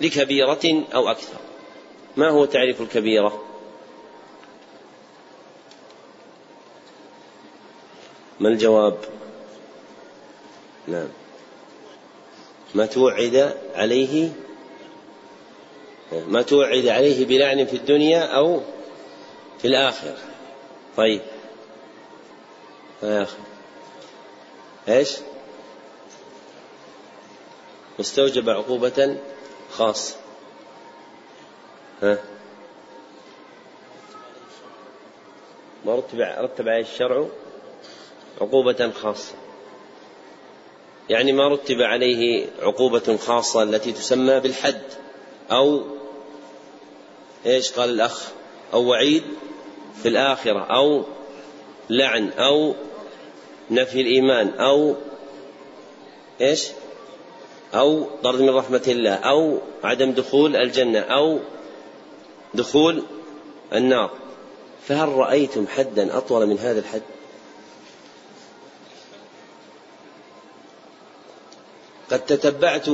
[0.00, 1.36] لكبيرة أو أكثر.
[2.16, 3.44] ما هو تعريف الكبيرة؟
[8.40, 8.98] ما الجواب؟
[10.88, 11.08] نعم.
[12.74, 14.28] ما توعد عليه
[16.28, 18.60] ما توعد عليه بلعن في الدنيا أو
[19.58, 20.16] في الآخرة.
[20.96, 21.20] طيب.
[23.02, 23.36] أخي
[24.88, 25.16] إيش؟
[27.98, 29.16] واستوجب عقوبة
[29.72, 30.16] خاصة
[32.02, 32.18] ها؟
[35.86, 37.26] ما رتب رتب عليه الشرع
[38.40, 39.34] عقوبة خاصة.
[41.10, 44.82] يعني ما رتب عليه عقوبة خاصة التي تسمى بالحد
[45.50, 45.82] أو
[47.46, 48.28] إيش قال الأخ
[48.72, 49.22] أو وعيد
[50.02, 51.04] في الآخرة أو
[51.90, 52.74] لعن أو
[53.70, 54.94] نفي الإيمان أو
[56.40, 56.68] إيش؟
[57.74, 61.38] أو طرد من رحمة الله أو عدم دخول الجنة أو
[62.54, 63.02] دخول
[63.72, 64.10] النار
[64.88, 67.02] فهل رأيتم حدا أطول من هذا الحد؟
[72.10, 72.86] قد تتبعت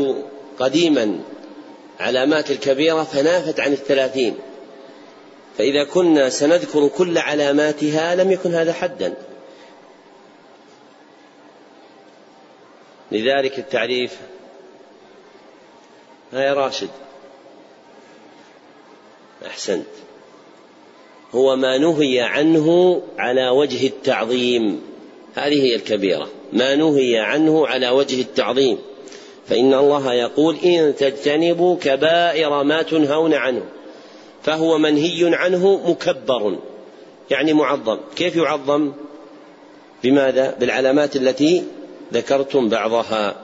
[0.59, 1.21] قديما
[2.01, 4.37] علامات الكبيرة فنافت عن الثلاثين.
[5.59, 9.15] فإذا كنا سنذكر كل علاماتها لم يكن هذا حدا.
[13.13, 14.17] لذلك التعريف
[16.33, 16.91] ها يا راشد.
[19.47, 19.87] أحسنت.
[21.35, 24.83] هو ما نهي عنه على وجه التعظيم.
[25.35, 26.29] هذه هي الكبيرة.
[26.53, 28.79] ما نهي عنه على وجه التعظيم.
[29.49, 33.63] فإن الله يقول إن تجتنبوا كبائر ما تنهون عنه
[34.43, 36.59] فهو منهي عنه مكبر
[37.31, 37.99] يعني معظم.
[38.17, 38.93] كيف يعظم؟
[40.05, 41.65] بماذا؟ بالعلامات التي
[42.13, 43.37] ذكرتم بعضها.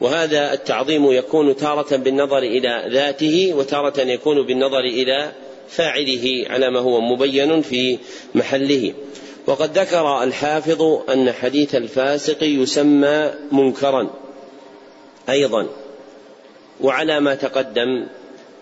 [0.00, 5.32] وهذا التعظيم يكون تارة بالنظر إلى ذاته وتارة يكون بالنظر إلى
[5.68, 7.98] فاعله على ما هو مبين في
[8.34, 8.94] محله.
[9.46, 14.10] وقد ذكر الحافظ أن حديث الفاسق يسمى منكرا.
[15.28, 15.66] أيضا.
[16.80, 18.06] وعلى ما تقدم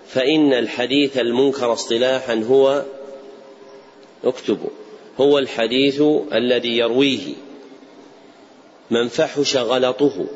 [0.08, 2.82] فإن الحديث المنكر اصطلاحا هو
[4.24, 4.70] اكتبوا
[5.20, 6.02] هو الحديث
[6.32, 7.34] الذي يرويه.
[8.90, 10.26] من فحش غلطه.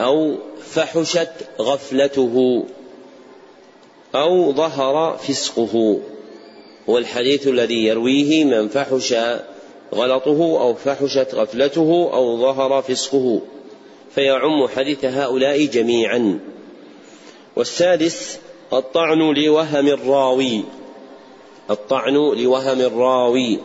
[0.00, 2.66] أو فحشت غفلته.
[4.14, 6.00] أو ظهر فسقه.
[6.88, 9.14] هو الحديث الذي يرويه من فحش
[9.94, 13.40] غلطه أو فحشت غفلته أو ظهر فسقه.
[14.16, 16.40] فيعم حديث هؤلاء جميعا.
[17.56, 18.38] والسادس
[18.72, 20.62] الطعن لوهم الراوي.
[21.70, 23.58] الطعن لوهم الراوي.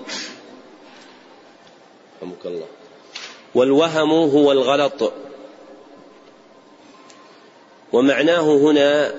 [2.21, 2.65] رحمك الله.
[3.55, 5.13] والوهم هو الغلط.
[7.93, 9.13] ومعناه هنا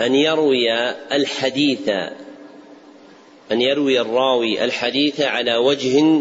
[0.00, 0.72] أن يروي
[1.12, 1.88] الحديث
[3.52, 6.20] أن يروي الراوي الحديث على وجه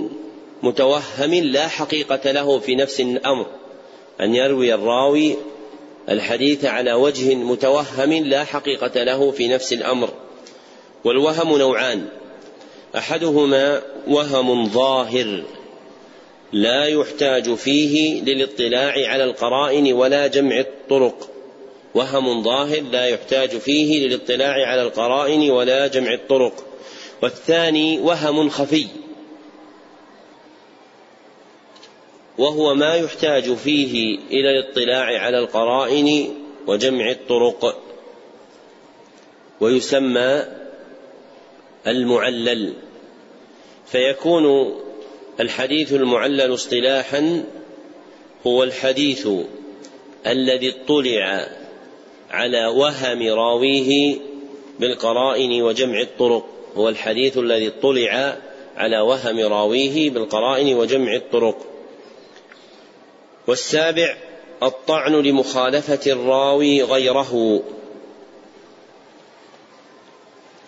[0.64, 3.65] متوهم لا حقيقة له في نفس الأمر.
[4.22, 5.36] أن يروي الراوي
[6.10, 10.10] الحديث على وجه متوهم لا حقيقة له في نفس الأمر
[11.04, 12.08] والوهم نوعان.
[12.98, 15.44] أحدهما وهم ظاهر
[16.54, 21.30] لا يحتاج فيه للاطلاع على القرائن ولا جمع الطرق.
[21.96, 26.54] وهم ظاهر لا يحتاج فيه للاطلاع على القرائن ولا جمع الطرق.
[27.24, 28.88] والثاني وهم خفي.
[32.38, 36.34] وهو ما يحتاج فيه إلى الاطلاع على القرائن
[36.68, 37.82] وجمع الطرق
[39.62, 40.44] ويسمى
[41.88, 42.74] المعلل.
[43.86, 44.76] فيكون
[45.40, 47.44] الحديث المعلل اصطلاحا
[48.48, 49.28] هو الحديث
[50.28, 51.48] الذي اطلع
[52.32, 54.18] على وهم راويه
[54.80, 56.46] بالقرائن وجمع الطرق.
[56.76, 58.38] هو الحديث الذي اطلع
[58.78, 61.75] على وهم راويه بالقرائن وجمع الطرق.
[63.48, 64.18] والسابع
[64.64, 67.64] الطعن لمخالفة الراوي غيره.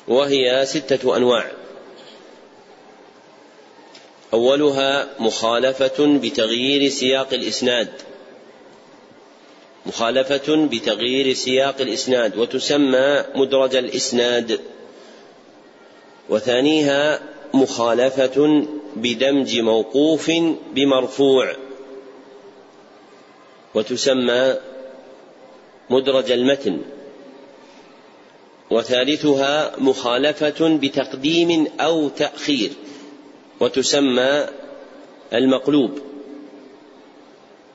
[0.07, 1.51] وهي ستة أنواع.
[4.33, 7.89] أولها مخالفة بتغيير سياق الإسناد.
[9.85, 14.59] مخالفة بتغيير سياق الإسناد وتسمى مدرج الإسناد.
[16.29, 17.19] وثانيها
[17.53, 20.31] مخالفة بدمج موقوف
[20.73, 21.66] بمرفوع.
[23.77, 24.55] وتسمى
[25.89, 26.81] مدرج المتن
[28.71, 32.71] وثالثها مخالفة بتقديم أو تأخير
[33.59, 34.47] وتسمى
[35.33, 35.99] المقلوب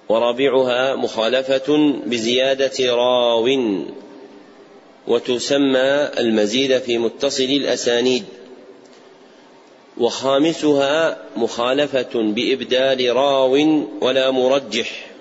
[0.08, 3.48] ورابعها مخالفة بزيادة راو
[5.08, 8.24] وتسمى المزيد في متصل الأسانيد
[9.98, 15.11] وخامسها مخالفة بإبدال راو ولا مرجح.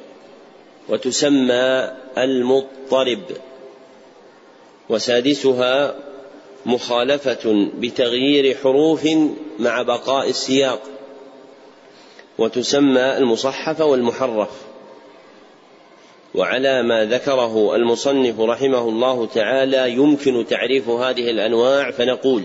[0.89, 3.23] وتسمى المضطرب.
[4.89, 5.95] وسادسها
[6.65, 9.07] مخالفة بتغيير حروف
[9.59, 10.81] مع بقاء السياق.
[12.37, 14.49] وتسمى المصحف والمحرف.
[16.35, 22.43] وعلى ما ذكره المصنف رحمه الله تعالى يمكن تعريف هذه الأنواع فنقول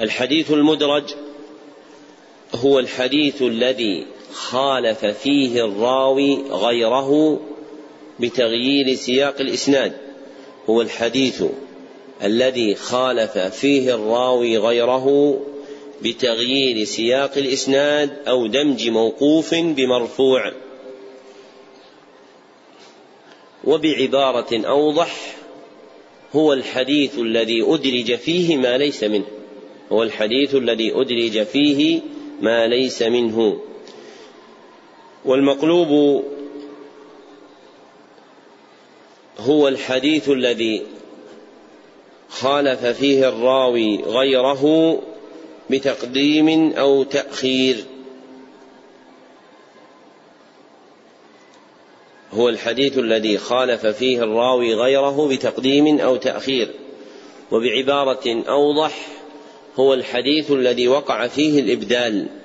[0.00, 1.14] الحديث المدرج
[2.54, 7.40] هو الحديث الذي خالف فيه الراوي غيره
[8.20, 9.92] بتغيير سياق الإسناد.
[10.70, 11.42] هو الحديث
[12.22, 15.38] الذي خالف فيه الراوي غيره
[16.02, 20.52] بتغيير سياق الإسناد أو دمج موقوف بمرفوع.
[23.64, 25.36] وبعبارة أوضح
[26.32, 29.26] هو الحديث الذي أدرج فيه ما ليس منه.
[29.92, 32.00] هو الحديث الذي أدرج فيه
[32.40, 33.60] ما ليس منه.
[35.24, 36.22] والمقلوب
[39.38, 40.82] هو الحديث الذي
[42.28, 44.98] خالف فيه الراوي غيره
[45.70, 47.84] بتقديم أو تأخير.
[52.32, 56.70] هو الحديث الذي خالف فيه الراوي غيره بتقديم أو تأخير.
[57.50, 59.06] وبعبارة أوضح
[59.76, 62.41] هو الحديث الذي وقع فيه الإبدال.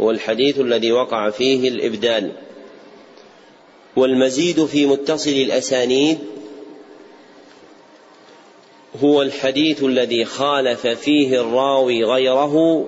[0.00, 2.32] هو الحديث الذي وقع فيه الإبدال.
[3.96, 6.18] والمزيد في متصل الأسانيد
[9.02, 12.84] هو الحديث الذي خالف فيه الراوي غيره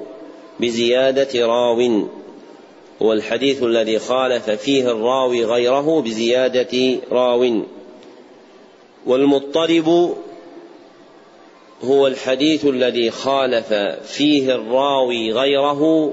[0.61, 2.09] بزيادة راو.
[3.03, 7.63] هو الحديث الذي خالف فيه الراوي غيره بزيادة راو.
[9.07, 10.17] والمضطرب
[11.85, 13.73] هو الحديث الذي خالف
[14.05, 16.13] فيه الراوي غيره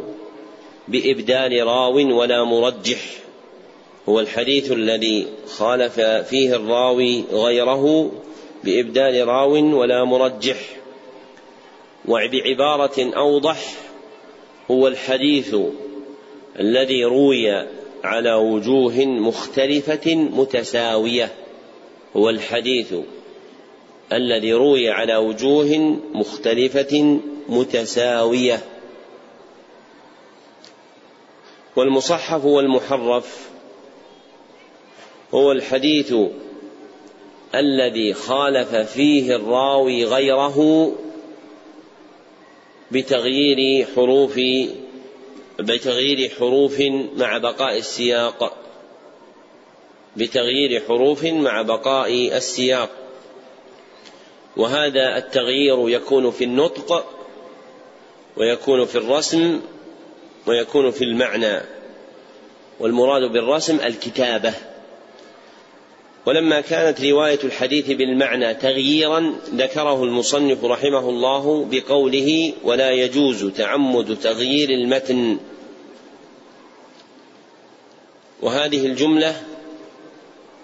[0.87, 2.99] بإبدال راو ولا مرجح.
[4.09, 8.11] هو الحديث الذي خالف فيه الراوي غيره
[8.63, 10.57] بإبدال راو ولا مرجح.
[12.07, 13.59] وبعبارة أوضح
[14.71, 15.55] هو الحديث
[16.59, 17.67] الذي روي
[18.03, 21.31] على وجوه مختلفة متساوية.
[22.17, 22.93] هو الحديث
[24.13, 27.19] الذي روي على وجوه مختلفة
[27.49, 28.72] متساوية.
[31.75, 33.49] والمصحف والمحرف
[35.33, 36.13] هو الحديث
[37.55, 40.91] الذي خالف فيه الراوي غيره
[42.91, 44.39] بتغيير حروف
[45.59, 46.81] بتغيير حروف
[47.17, 48.57] مع بقاء السياق.
[50.17, 52.89] بتغيير حروف مع بقاء السياق.
[54.57, 57.05] وهذا التغيير يكون في النطق
[58.37, 59.61] ويكون في الرسم
[60.47, 61.61] ويكون في المعنى.
[62.79, 64.53] والمراد بالرسم الكتابة.
[66.25, 74.69] ولما كانت رواية الحديث بالمعنى تغييرا ذكره المصنف رحمه الله بقوله ولا يجوز تعمد تغيير
[74.69, 75.37] المتن
[78.41, 79.41] وهذه الجملة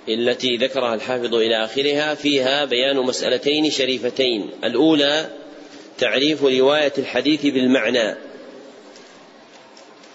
[0.10, 4.50] التي ذكرها الحافظ إلى آخرها فيها بيان مسألتين شريفتين.
[4.64, 5.30] الأولى
[5.98, 8.16] تعريف رواية الحديث بالمعنى.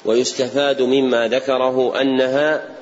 [0.05, 2.76] ويستفاد مما ذكره أنها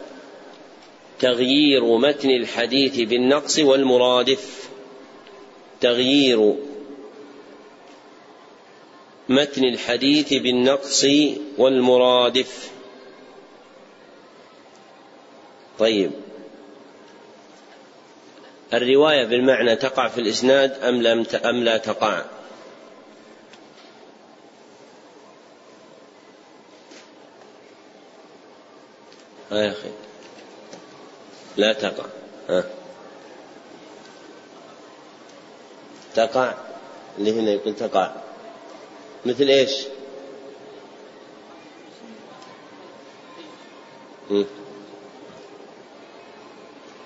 [1.20, 4.69] تغيير متن الحديث بالنقص والمرادف.
[5.81, 6.55] تغيير
[9.28, 11.07] متن الحديث بالنقص
[11.59, 12.70] والمرادف.
[15.78, 16.11] طيب.
[18.74, 22.24] الرواية بالمعنى تقع في الإسناد أم لم أم لا تقع؟
[29.53, 29.89] ها يا أخي.
[31.57, 32.05] لا تقع.
[32.49, 32.65] ها.
[36.15, 36.55] تقع.
[37.19, 38.12] اللي هنا يقول تقع.
[39.27, 39.87] مثل إيش؟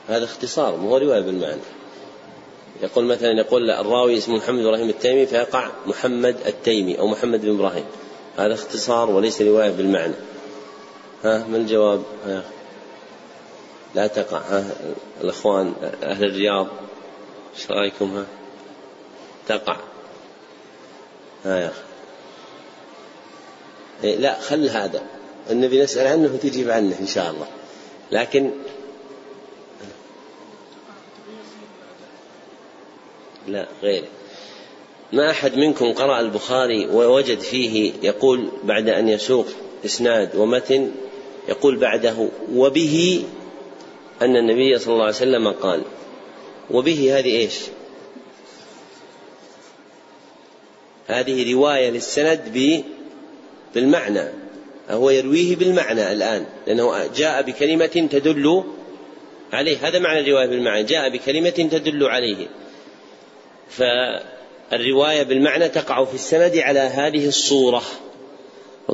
[0.08, 1.60] هذا اختصار مو رواية بالمعنى.
[2.82, 7.84] يقول مثلا يقول الراوي اسمه محمد إبراهيم التيمي فيقع محمد التيمي أو محمد بن إبراهيم.
[8.36, 10.14] هذا اختصار وليس رواية بالمعنى.
[11.24, 12.42] ها ما الجواب؟ ها.
[13.94, 14.64] لا تقع ها.
[15.20, 16.66] الأخوان أهل الرياض
[17.56, 18.26] إيش رأيكم؟ ها.
[19.48, 19.76] تقع.
[21.44, 21.82] ها يا أخي.
[24.04, 25.02] إيه لا خل هذا.
[25.50, 27.46] النبي نسأل عنه وتجيب عنه إن شاء الله.
[28.12, 28.50] لكن
[33.46, 34.04] لا غير.
[35.12, 39.46] ما أحد منكم قرأ البخاري ووجد فيه يقول بعد أن يسوق
[39.84, 40.92] إسناد ومتن
[41.48, 43.24] يقول بعده وبه
[44.22, 45.82] أن النبي صلى الله عليه وسلم قال
[46.70, 47.54] وبه هذه إيش؟
[51.06, 52.82] هذه رواية للسند
[53.74, 54.28] بالمعنى
[54.90, 58.64] هو يرويه بالمعنى الآن لأنه جاء بكلمة تدل
[59.52, 62.46] عليه هذا معنى الرواية بالمعنى جاء بكلمة تدل عليه.
[63.70, 67.82] فالرواية بالمعنى تقع في السند على هذه الصورة.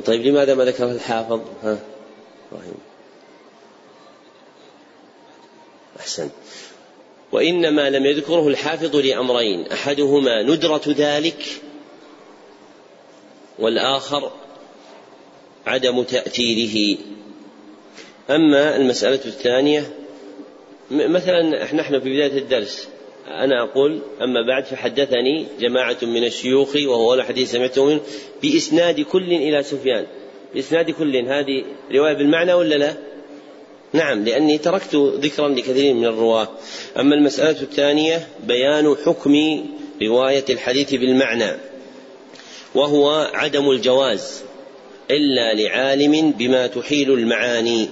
[0.05, 1.92] طيب لماذا ما ذكرها الحافظ؟ ها.
[2.53, 2.77] إبراهيم.
[5.99, 6.29] أحسن.
[7.31, 11.61] وإنما لم يذكره الحافظ لأمرين أحدهما ندرة ذلك
[13.59, 14.31] والآخر
[15.65, 16.97] عدم تأثيره.
[18.29, 19.93] أما المسألة الثانية
[20.91, 22.87] مثلا نحن في بداية الدرس
[23.27, 28.01] أنا أقول أما بعد فحدثني جماعة من الشيوخ وهو الحديث سمعته منه
[28.41, 30.07] بإسناد كل إلى سفيان.
[30.53, 32.93] بإسناد كل هذه رواية بالمعنى ولا لا؟
[33.93, 36.47] نعم لأني تركت ذكرا لكثير من الرواة.
[36.99, 39.65] أما المسألة الثانية بيان حكم
[40.01, 41.51] رواية الحديث بالمعنى
[42.75, 44.43] وهو عدم الجواز
[45.11, 47.89] إلا لعالم بما تحيل المعاني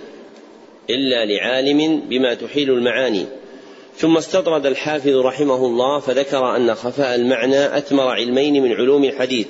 [0.89, 3.25] إلا لعالم بما تحيل المعاني.
[3.97, 9.47] ثم استطرد الحافظ رحمه الله فذكر أن خفاء المعنى أثمر علمين من علوم الحديث.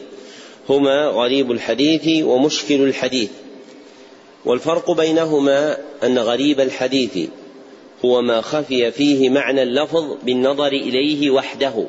[0.70, 3.30] هما غريب الحديث ومشكل الحديث.
[4.46, 7.18] والفرق بينهما أن غريب الحديث
[8.06, 11.86] هو ما خفي فيه معنى اللفظ بالنظر إليه وحده.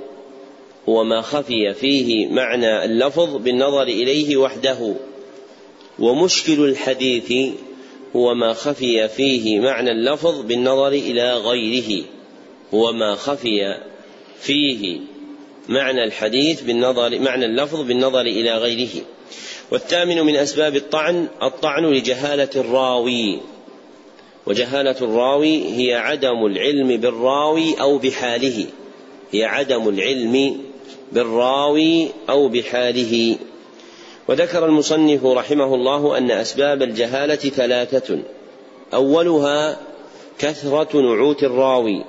[0.89, 4.94] هو ما خفي فيه معنى اللفظ بالنظر إليه وحده.
[5.99, 7.55] ومشكل الحديث
[8.16, 12.05] هو ما خفي فيه معنى اللفظ بالنظر إلى غيره.
[12.74, 13.78] هو ما خفي
[14.40, 15.11] فيه
[15.68, 19.05] معنى الحديث بالنظر معنى اللفظ بالنظر إلى غيره.
[19.70, 23.40] والثامن من أسباب الطعن الطعن لجهالة الراوي.
[24.47, 28.66] وجهالة الراوي هي عدم العلم بالراوي أو بحاله.
[29.32, 30.60] هي عدم العلم
[31.12, 33.36] بالراوي أو بحاله.
[34.28, 38.18] وذكر المصنف رحمه الله أن أسباب الجهالة ثلاثة.
[38.94, 39.80] أولها
[40.39, 42.05] كثرة نعوت الراوي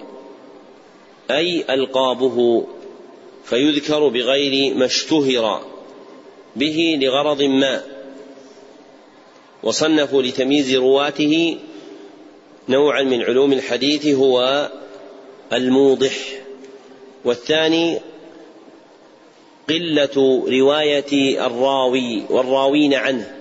[1.31, 2.65] أي ألقابه.
[3.43, 5.65] فيذكر بغير ما اشتهر
[6.55, 7.83] به لغرض ما.
[9.63, 11.57] وصنفوا لتمييز رواته
[12.69, 14.69] نوعا من علوم الحديث هو
[15.53, 16.13] الموضح.
[17.25, 17.99] والثاني
[19.69, 23.35] قلة رواية الراوي والراوين عنه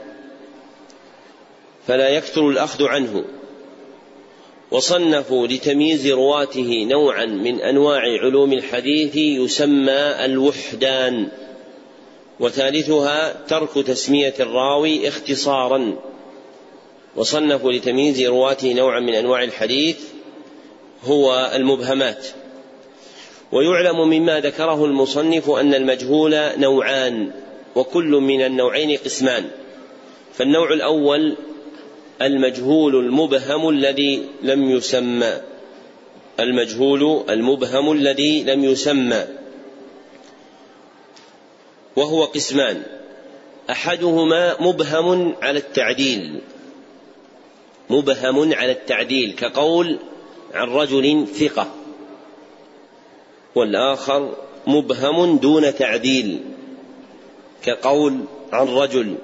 [1.86, 3.24] فلا يكثر الأخذ عنه.
[4.72, 11.28] وصنفوا لتمييز رواته نوعا من أنواع علوم الحديث يسمى الوحدان.
[12.40, 15.98] وثالثها ترك تسمية الراوي اختصارا.
[17.16, 19.96] وصنفوا لتمييز رواته نوعا من أنواع الحديث
[21.04, 22.26] هو المبهمات.
[23.52, 27.30] ويعلم مما ذكره المصنف أن المجهول نوعان
[27.76, 29.50] وكل من النوعين قسمان.
[30.34, 31.36] فالنوع الأول
[32.22, 35.32] المجهول المبهم الذي لم يسمى.
[36.40, 39.24] المجهول المبهم الذي لم يسمى.
[41.96, 42.82] وهو قسمان.
[43.70, 46.40] أحدهما مبهم على التعديل.
[47.90, 49.98] مبهم على التعديل كقول
[50.54, 51.74] عن رجل ثقة.
[53.54, 54.36] والآخر
[54.66, 56.40] مبهم دون تعديل
[57.62, 58.18] كقول
[58.52, 59.14] عن رجل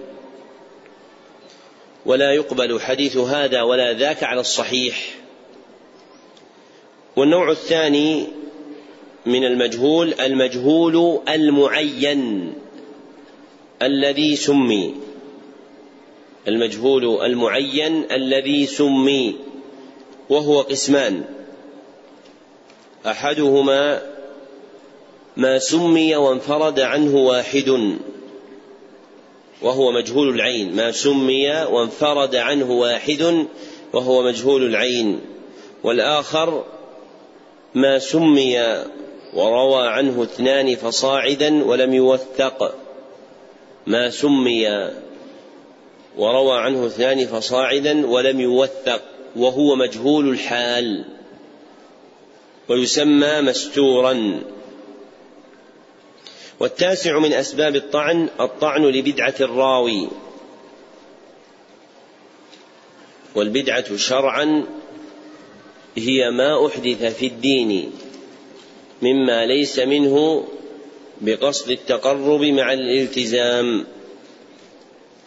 [2.08, 5.14] ولا يقبل حديث هذا ولا ذاك على الصحيح.
[7.16, 8.26] والنوع الثاني
[9.26, 12.52] من المجهول المجهول المعين
[13.82, 14.94] الذي سمي.
[16.48, 19.36] المجهول المعين الذي سمي
[20.28, 21.24] وهو قسمان.
[23.06, 24.02] أحدهما
[25.36, 27.98] ما سمي وانفرد عنه واحد.
[29.62, 30.76] وهو مجهول العين.
[30.76, 33.46] ما سمي وانفرد عنه واحد
[33.92, 35.20] وهو مجهول العين.
[35.84, 36.64] والآخر
[37.74, 38.84] ما سمي
[39.34, 42.74] وروى عنه اثنان فصاعدا ولم يوثق.
[43.86, 44.90] ما سمي
[46.18, 49.02] وروى عنه اثنان فصاعدا ولم يوثق
[49.36, 51.04] وهو مجهول الحال.
[52.68, 54.40] ويسمى مستورا.
[56.60, 60.08] والتاسع من أسباب الطعن الطعن لبدعة الراوي.
[63.34, 64.64] والبدعة شرعا
[65.96, 67.90] هي ما أحدث في الدين
[69.02, 70.44] مما ليس منه
[71.20, 73.86] بقصد التقرب مع الالتزام.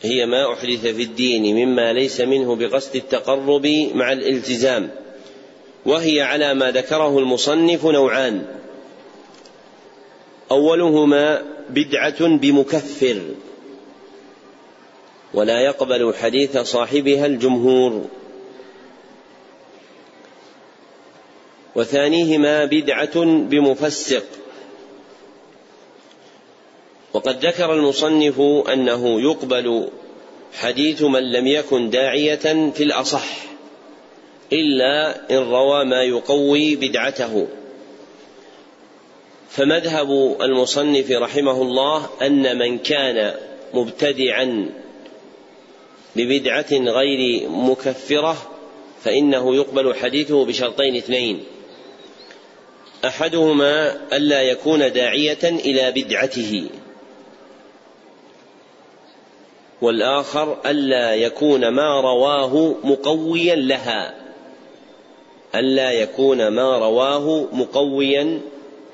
[0.02, 4.90] هي ما أحدث في الدين مما ليس منه بقصد التقرب مع الالتزام.
[5.86, 8.61] وهي على ما ذكره المصنف نوعان.
[10.52, 13.22] أولهما بدعة بمكفر.
[15.34, 18.06] ولا يقبل حديث صاحبها الجمهور.
[21.76, 24.24] وثانيهما بدعة بمفسق.
[27.14, 28.42] وقد ذكر المصنف
[28.74, 29.90] أنه يقبل
[30.54, 33.28] حديث من لم يكن داعية في الأصح
[34.54, 37.48] إلا إن روى ما يقوي بدعته.
[39.52, 43.34] فمذهب المصنف رحمه الله أن من كان
[43.74, 44.70] مبتدعا
[46.16, 48.38] ببدعة غير مكفرة
[49.04, 51.44] فإنه يقبل حديثه بشرطين اثنين.
[53.06, 56.66] أحدهما ألا يكون داعية إلى بدعته
[59.82, 64.16] والآخر ألا يكون ما رواه مقويا لها
[65.56, 68.42] ألا يكون ما رواه مقويا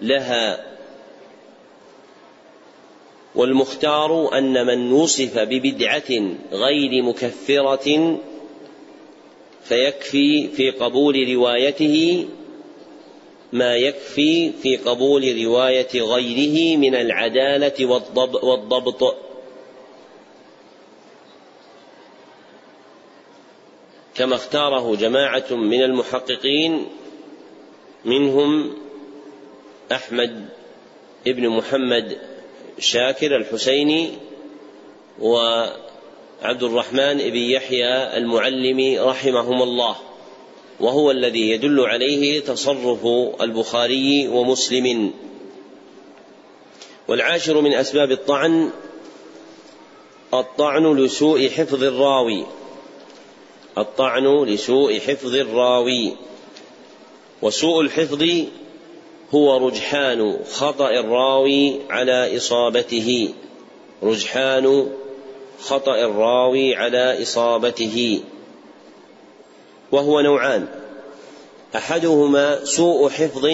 [0.01, 0.77] لها
[3.35, 8.17] والمختار أن من وصف ببدعة غير مكفرة
[9.63, 12.27] فيكفي في قبول روايته
[13.53, 17.85] ما يكفي في قبول رواية غيره من العدالة
[18.43, 19.15] والضبط.
[24.15, 26.85] كما اختاره جماعة من المحققين
[28.05, 28.77] منهم
[29.91, 30.45] أحمد
[31.27, 32.17] ابن محمد
[32.79, 34.09] شاكر الحسيني
[35.19, 39.95] وعبد الرحمن بن يحيى المعلم رحمهما الله
[40.79, 43.05] وهو الذي يدل عليه تصرف
[43.41, 45.13] البخاري ومسلم.
[47.07, 48.69] والعاشر من أسباب الطعن
[50.33, 52.45] الطعن لسوء حفظ الراوي.
[53.77, 56.15] الطعن لسوء حفظ الراوي.
[57.41, 58.23] وسوء الحفظ
[59.35, 63.33] هو رجحان خطأ الراوي على إصابته.
[64.03, 64.89] رجحان
[65.59, 68.21] خطأ الراوي على إصابته.
[69.91, 70.67] وهو نوعان.
[71.75, 73.45] أحدهما سوء حفظ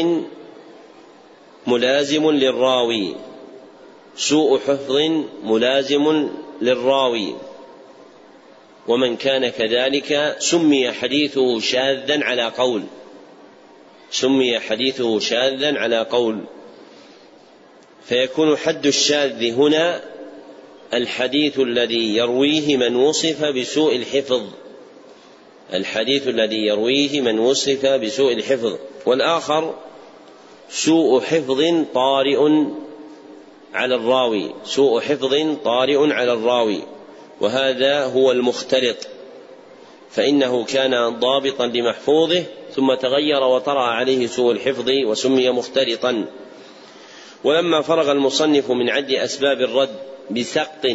[1.67, 3.15] ملازم للراوي.
[4.17, 4.97] سوء حفظ
[5.43, 6.29] ملازم
[6.61, 7.35] للراوي.
[8.87, 12.83] ومن كان كذلك سمي حديثه شاذا على قول.
[14.13, 16.39] سمي حديثه شاذا على قول
[18.05, 20.03] فيكون حد الشاذ هنا
[20.93, 24.43] الحديث الذي يرويه من وصف بسوء الحفظ
[25.73, 28.75] الحديث الذي يرويه من وصف بسوء الحفظ.
[29.05, 29.75] والآخر
[30.69, 31.61] سوء حفظ
[31.93, 32.49] طارئ
[33.73, 36.81] على الراوي سوء حفظ طارئ على الراوي
[37.41, 39.07] وهذا هو المختلط
[40.11, 42.43] فإنه كان ضابطا لمحفوظه
[42.75, 46.25] ثم تغير وطرأ عليه سوء الحفظ وسمي مختلطا.
[47.43, 49.95] ولما فرغ المصنف من عد أسباب الرد
[50.31, 50.85] بسقط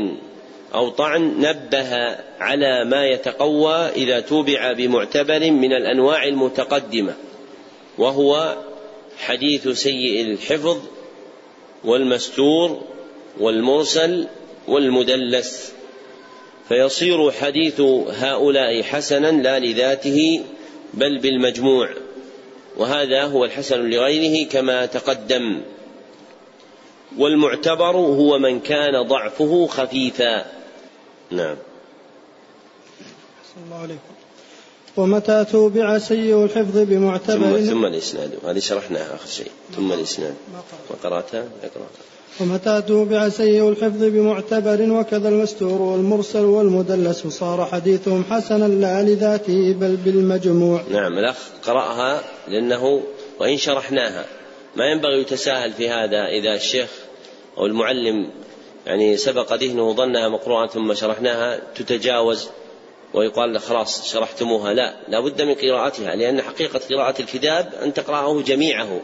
[0.74, 7.14] أو طعن نبه على ما يتقوى إذا توبع بمعتبر من الأنواع المتقدمة
[7.98, 8.56] وهو
[9.18, 10.78] حديث سيء الحفظ
[11.84, 12.80] والمستور
[13.40, 14.26] والمرسل
[14.68, 15.72] والمدلس.
[16.68, 17.80] فيصير حديث
[18.10, 20.44] هؤلاء حسنا لا لذاته
[20.94, 21.88] بل بالمجموع
[22.76, 25.62] وهذا هو الحسن لغيره كما تقدم.
[27.18, 30.44] والمعتبر هو من كان ضعفه خفيفا.
[31.30, 31.56] نعم.
[33.66, 34.14] الله عليكم.
[34.96, 38.38] ومتى توبع سيء الحفظ بمعتبر؟ ثم, ثم الإسناد.
[38.44, 39.50] هذه شرحناها آخر شيء.
[39.76, 40.34] ثم الإسناد.
[40.54, 40.60] ما
[41.02, 42.07] قرأتها؟ اقرأتها
[42.40, 49.96] ومتى توبع سيء الحفظ بمعتبر وكذا المستور والمرسل والمدلس صار حديثهم حسنا لا لذاته بل
[49.96, 50.82] بالمجموع.
[50.90, 51.36] نعم الأخ
[51.66, 53.02] قرأها لأنه
[53.40, 54.24] وإن شرحناها.
[54.76, 56.88] ما ينبغي يتساهل في هذا إذا الشيخ
[57.58, 58.30] أو المعلم
[58.86, 62.48] يعني سبق ذهنه ظنها مقروءة ثم شرحناها تتجاوز
[63.14, 64.74] ويقال خلاص شرحتموها.
[64.74, 69.00] لا لا بد من قراءتها لأن حقيقة قراءة الكتاب أن تقرأه جميعه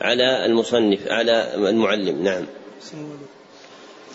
[0.00, 2.22] على المصنف على المعلم.
[2.22, 2.46] نعم.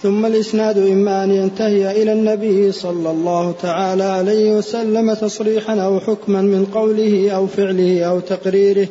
[0.02, 6.42] ثم الإسناد إما أن ينتهي إلى النبي صلى الله تعالى عليه وسلم تصريحا أو حكما
[6.42, 8.88] من قوله أو فعله أو تقريره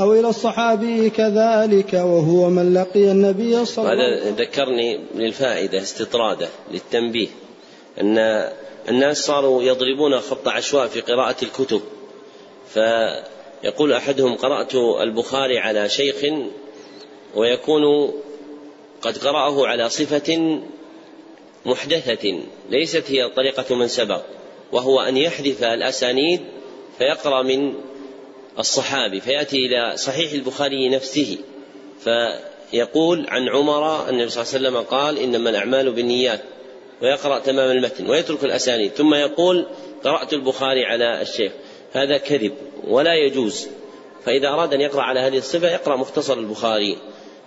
[0.00, 5.82] أو إلى الصحابي كذلك وهو من لقي النبي صلى الله عليه وسلم هذا ذكرني للفائدة
[5.82, 7.28] استطرادة للتنبيه.
[8.00, 8.18] أن
[8.88, 11.80] الناس صاروا يضربون خط عشواء في قراءة الكتب.
[12.74, 16.16] فيقول أحدهم قرأت البخاري على شيخ
[17.34, 18.12] ويكون
[19.02, 20.60] قد قرأه على صفة
[21.66, 22.40] محدثة
[22.70, 24.22] ليست هي طريقة من سبق
[24.72, 26.40] وهو أن يحذف الأسانيد
[26.98, 27.74] فيقرأ من
[28.58, 31.38] الصحابي فيأتي إلى صحيح البخاري نفسه
[32.04, 36.40] فيقول عن عمر أن النبي صلى الله عليه وسلم قال إنما الأعمال بالنيات
[37.02, 39.66] ويقرأ تمام المتن ويترك الأسانيد ثم يقول
[40.04, 41.52] قرأت البخاري على الشيخ
[41.92, 42.52] هذا كذب
[42.84, 43.68] ولا يجوز
[44.24, 46.98] فإذا أراد أن يقرأ على هذه الصفة يقرأ مختصر البخاري.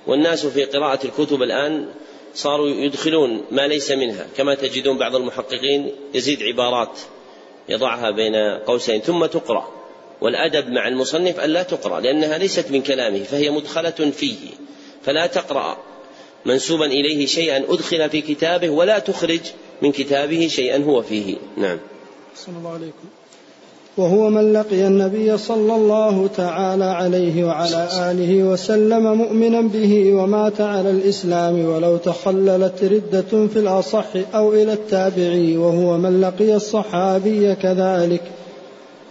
[0.07, 1.88] والناس في قراءة الكتب الآن
[2.35, 6.99] صاروا يدخلون ما ليس منها كما تجدون بعض المحققين يزيد عبارات
[7.69, 8.35] يضعها بين
[8.65, 9.84] قوسين ثم تقرأ.
[10.21, 14.38] والأدب مع المصنف أن لا تقرأ لأنها ليست من كلامه فهي مدخلة فيه
[15.05, 15.77] فلا تقرأ
[16.45, 19.41] منسوبا إليه شيئا أدخل في كتابه ولا تخرج
[19.81, 21.35] من كتابه شيئا هو فيه.
[21.57, 21.80] نعم.
[22.35, 23.23] صلى الله عليكم.
[23.98, 30.90] وهو من لقي النبي صلى الله تعالى عليه وعلى آله وسلم مؤمنا به ومات على
[30.90, 34.06] الإسلام ولو تخللت ردة في الأصح
[34.36, 38.22] أو إلى التابعي وهو من لقي الصحابي كذلك.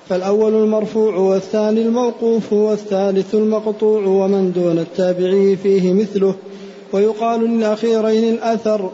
[0.08, 6.34] فالأول المرفوع والثاني الموقوف والثالث المقطوع ومن دون التابعي فيه مثله.
[6.92, 8.90] ويقال للأخيرين الأثر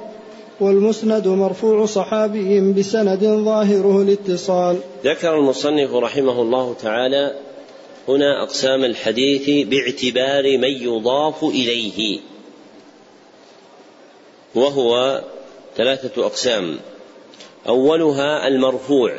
[0.60, 7.34] والمسند مرفوع صحابي بسند ظاهره الاتصال ذكر المصنف رحمه الله تعالى
[8.08, 12.20] هنا أقسام الحديث باعتبار من يضاف إليه.
[14.54, 15.22] وهو
[15.76, 16.78] ثلاثة أقسام.
[17.68, 19.12] أولها المرفوع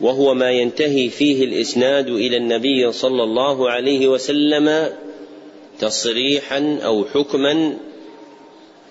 [0.00, 4.92] وهو ما ينتهي فيه الإسناد إلى النبي صلى الله عليه وسلم
[5.78, 7.76] تصريحا أو حكما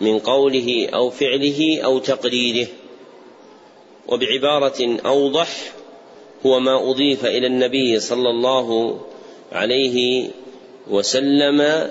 [0.02, 2.68] من قوله أو فعله أو تقريره
[4.08, 5.74] وبعبارة أوضح
[6.46, 9.00] هو ما أضيف إلى النبي صلى الله
[9.52, 10.30] عليه
[10.90, 11.90] وسلم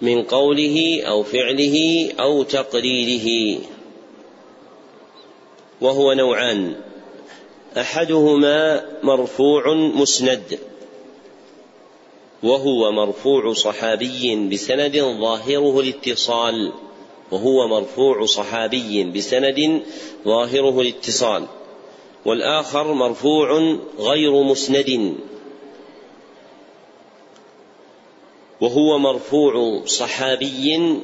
[0.00, 3.58] من قوله أو فعله أو تقريره.
[5.80, 6.74] وهو نوعان
[7.76, 10.58] أحدهما مرفوع مسند
[12.42, 16.72] وهو مرفوع صحابي بسند ظاهره الاتصال.
[17.30, 19.82] وهو مرفوع صحابي بسند
[20.24, 21.46] ظاهره الاتصال.
[22.24, 25.14] والآخر مرفوع غير مسند.
[28.60, 30.98] وهو مرفوع صحابي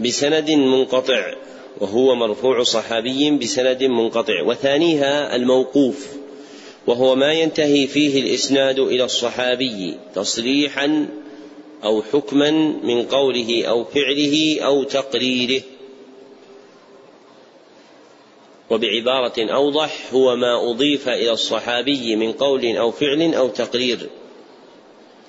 [0.00, 1.34] بسند منقطع.
[1.80, 4.42] وهو مرفوع صحابي بسند منقطع.
[4.42, 6.17] وثانيها الموقوف.
[6.88, 11.08] وهو ما ينتهي فيه الإسناد إلى الصحابي تصريحا
[11.84, 12.50] أو حكما
[12.82, 15.62] من قوله أو فعله أو تقريره.
[18.70, 23.98] وبعبارة أوضح هو ما أضيف إلى الصحابي من قول أو فعل أو تقرير.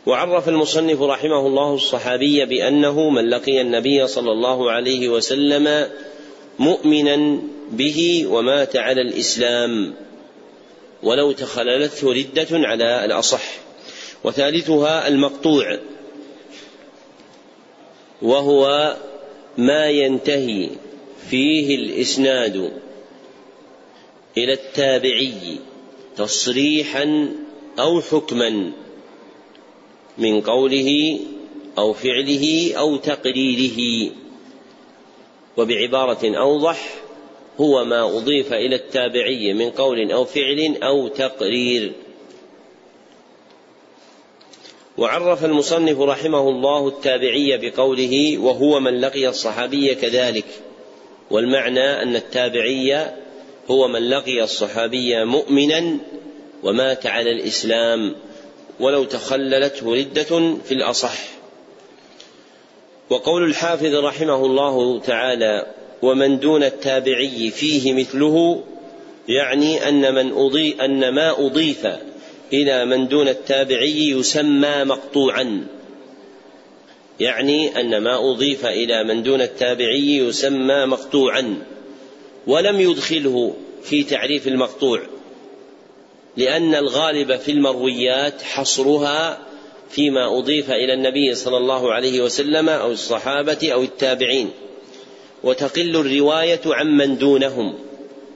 [0.06, 5.88] وعرف المصنف رحمه الله الصحابي بأنه من لقي النبي صلى الله عليه وسلم
[6.60, 7.42] مؤمنا
[7.72, 9.94] به ومات على الإسلام.
[11.04, 13.44] ولو تخللته ردة على الأصح.
[14.24, 15.80] وثالثها المقطوع
[18.22, 18.96] وهو
[19.58, 20.70] ما ينتهي
[21.30, 22.72] فيه الإسناد
[24.38, 25.60] إلى التابعي
[26.18, 27.30] تصريحا
[27.80, 28.72] أو حكما
[30.18, 31.20] من قوله
[31.78, 34.12] أو فعله أو تقريره.
[35.58, 37.09] وبعبارة أوضح
[37.62, 41.92] هو ما أضيف إلى التابعي من قول أو فعل أو تقرير.
[44.98, 50.46] وعرف المصنف رحمه الله التابعي بقوله وهو من لقي الصحابي كذلك.
[51.32, 53.12] والمعنى أن التابعي
[53.72, 55.98] هو من لقي الصحابي مؤمنا
[56.64, 58.16] ومات على الإسلام
[58.80, 61.40] ولو تخللته ردة في الأصح.
[63.10, 68.64] وقول الحافظ رحمه الله تعالى ومن دون التابعي فيه مثله
[69.28, 71.88] يعني أن من أضي أن ما أضيف
[72.54, 75.68] إلى من دون التابعي يسمى مقطوعا.
[77.20, 81.64] يعني أن ما أضيف إلى من دون التابعي يسمى مقطوعا
[82.48, 83.54] ولم يدخله
[83.84, 85.02] في تعريف المقطوع
[86.38, 89.40] لأن الغالب في المرويات حصرها
[89.90, 94.50] فيما أضيف إلى النبي صلى الله عليه وسلم أو الصحابة أو التابعين.
[95.44, 97.74] وتقل الرواية عمن دونهم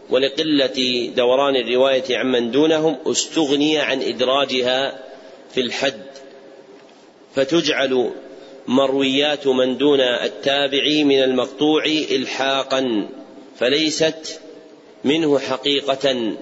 [0.09, 4.99] ولقلة دوران الرواية عمن دونهم استغني عن إدراجها
[5.53, 6.03] في الحد.
[7.35, 8.11] فتجعل
[8.67, 13.09] مرويات من دون التابع من المقطوع إلحاقا
[13.59, 14.39] فليست
[15.03, 16.33] منه حقيقة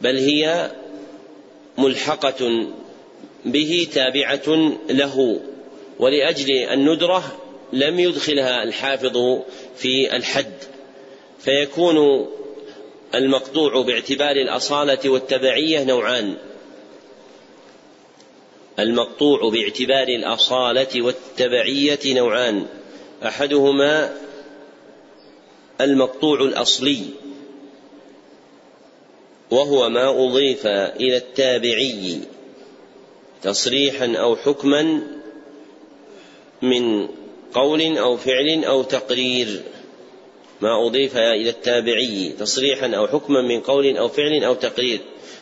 [0.00, 0.70] بل هي
[1.78, 2.66] ملحقة
[3.44, 5.40] به تابعة له.
[5.98, 7.42] ولأجل الندرة
[7.72, 9.42] لم يدخلها الحافظ
[9.76, 10.52] في الحد
[11.38, 12.28] فيكون
[13.14, 16.36] المقطوع باعتبار الأصالة والتبعية نوعان.
[18.78, 22.66] المقطوع باعتبار الأصالة والتبعية نوعان.
[23.26, 24.16] أحدهما
[25.80, 27.02] المقطوع الأصلي
[29.50, 32.20] وهو ما أضيف إلى التابعي
[33.42, 35.02] تصريحا أو حكما
[36.62, 37.08] من
[37.54, 39.62] قول أو فعل أو تقرير.
[40.60, 45.00] ما أضيف إلى التابعي تصريحا أو حكما من قول أو فعل أو تقرير.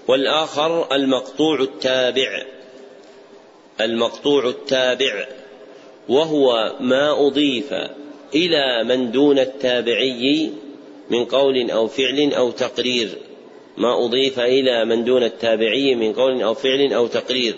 [0.09, 2.43] والآخر المقطوع التابع.
[3.81, 5.27] المقطوع التابع.
[6.09, 7.74] وهو ما أضيف
[8.35, 10.51] إلى من دون التابعي
[11.11, 13.09] من قول أو فعل أو تقرير.
[13.77, 17.55] ما أضيف إلى من دون التابعي من قول أو فعل أو تقرير.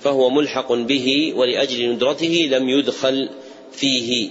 [0.00, 3.28] فهو ملحق به ولأجل ندرته لم يدخل
[3.76, 4.30] فيه.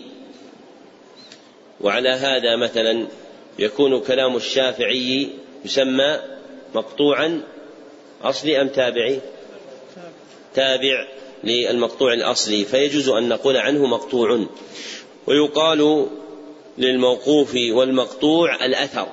[1.81, 3.07] وعلى هذا مثلا
[3.59, 5.29] يكون كلام الشافعي
[5.65, 6.19] يسمى
[6.75, 7.41] مقطوعا.
[8.23, 9.19] أصلي أم تابعي؟
[10.53, 11.07] تابع
[11.43, 12.65] للمقطوع الأصلي.
[12.65, 14.45] فيجوز أن نقول عنه مقطوع.
[15.27, 16.07] ويقال
[16.77, 19.07] للموقوف والمقطوع الأثر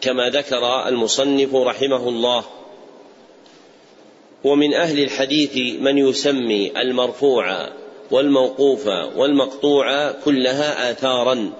[0.00, 2.44] كما ذكر المصنف رحمه الله.
[4.44, 7.68] ومن أهل الحديث من يسمي المرفوع
[8.10, 11.52] والموقوف والمقطوع كلها آثارا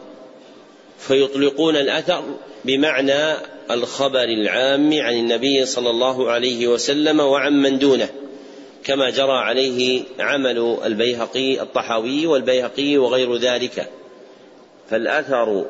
[0.98, 2.24] فيطلقون الأثر
[2.64, 3.36] بمعنى
[3.70, 8.08] الخبر العام عن النبي صلى الله عليه وسلم وعن من دونه
[8.84, 13.90] كما جرى عليه عمل البيهقي الطحاوي والبيهقي وغير ذلك.
[14.90, 15.64] فالأثر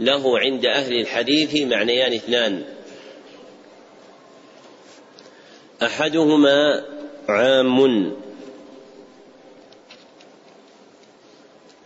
[0.00, 2.62] له عند أهل الحديث معنيان اثنان.
[5.82, 6.84] أحدهما
[7.28, 8.12] عام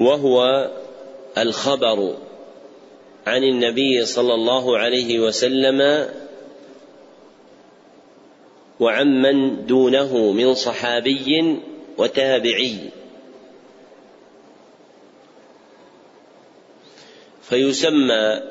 [0.01, 0.71] وهو
[1.39, 2.17] الخبر
[3.27, 6.09] عن النبي صلى الله عليه وسلم
[8.81, 11.57] وعمن دونه من صحابي
[11.99, 12.77] وتابعي.
[17.43, 18.43] فيسمى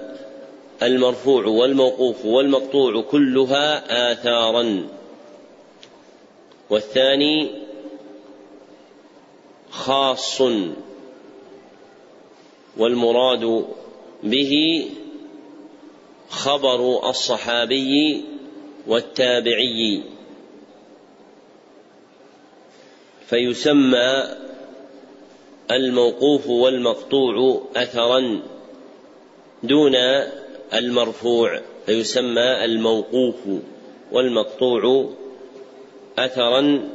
[0.84, 4.88] المرفوع والموقوف والمقطوع كلها آثارا.
[6.70, 7.50] والثاني
[9.72, 10.42] خاص.
[12.80, 13.66] والمراد
[14.24, 14.86] به
[16.30, 18.24] خبر الصحابي
[18.88, 20.04] والتابعي.
[23.28, 24.24] فيسمى
[25.72, 28.42] الموقوف والمقطوع اثرا
[29.64, 29.96] دون
[30.74, 31.62] المرفوع.
[31.86, 33.36] فيسمى الموقوف
[34.12, 35.10] والمقطوع
[36.18, 36.90] اثرا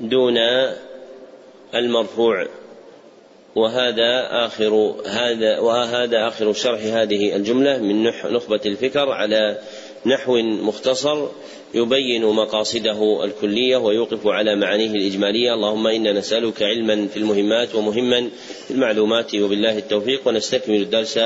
[0.00, 0.38] دون
[1.74, 2.46] المرفوع.
[3.54, 9.58] وهذا آخر هذا وهذا آخر شرح هذه الجملة من نخبة الفكر على
[10.06, 11.26] نحو مختصر
[11.74, 15.54] يبين مقاصده الكلية ويوقف على معانيه الإجمالية.
[15.54, 18.30] اللهم إنا نسألك علما في المهمات ومهما
[18.66, 19.34] في المعلومات.
[19.34, 20.28] وبالله التوفيق.
[20.28, 21.18] ونستكمل الدرس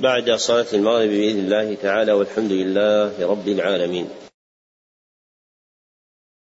[0.00, 2.12] بعد صلاة المغرب بإذن الله تعالى.
[2.12, 4.25] والحمد لله رب العالمين.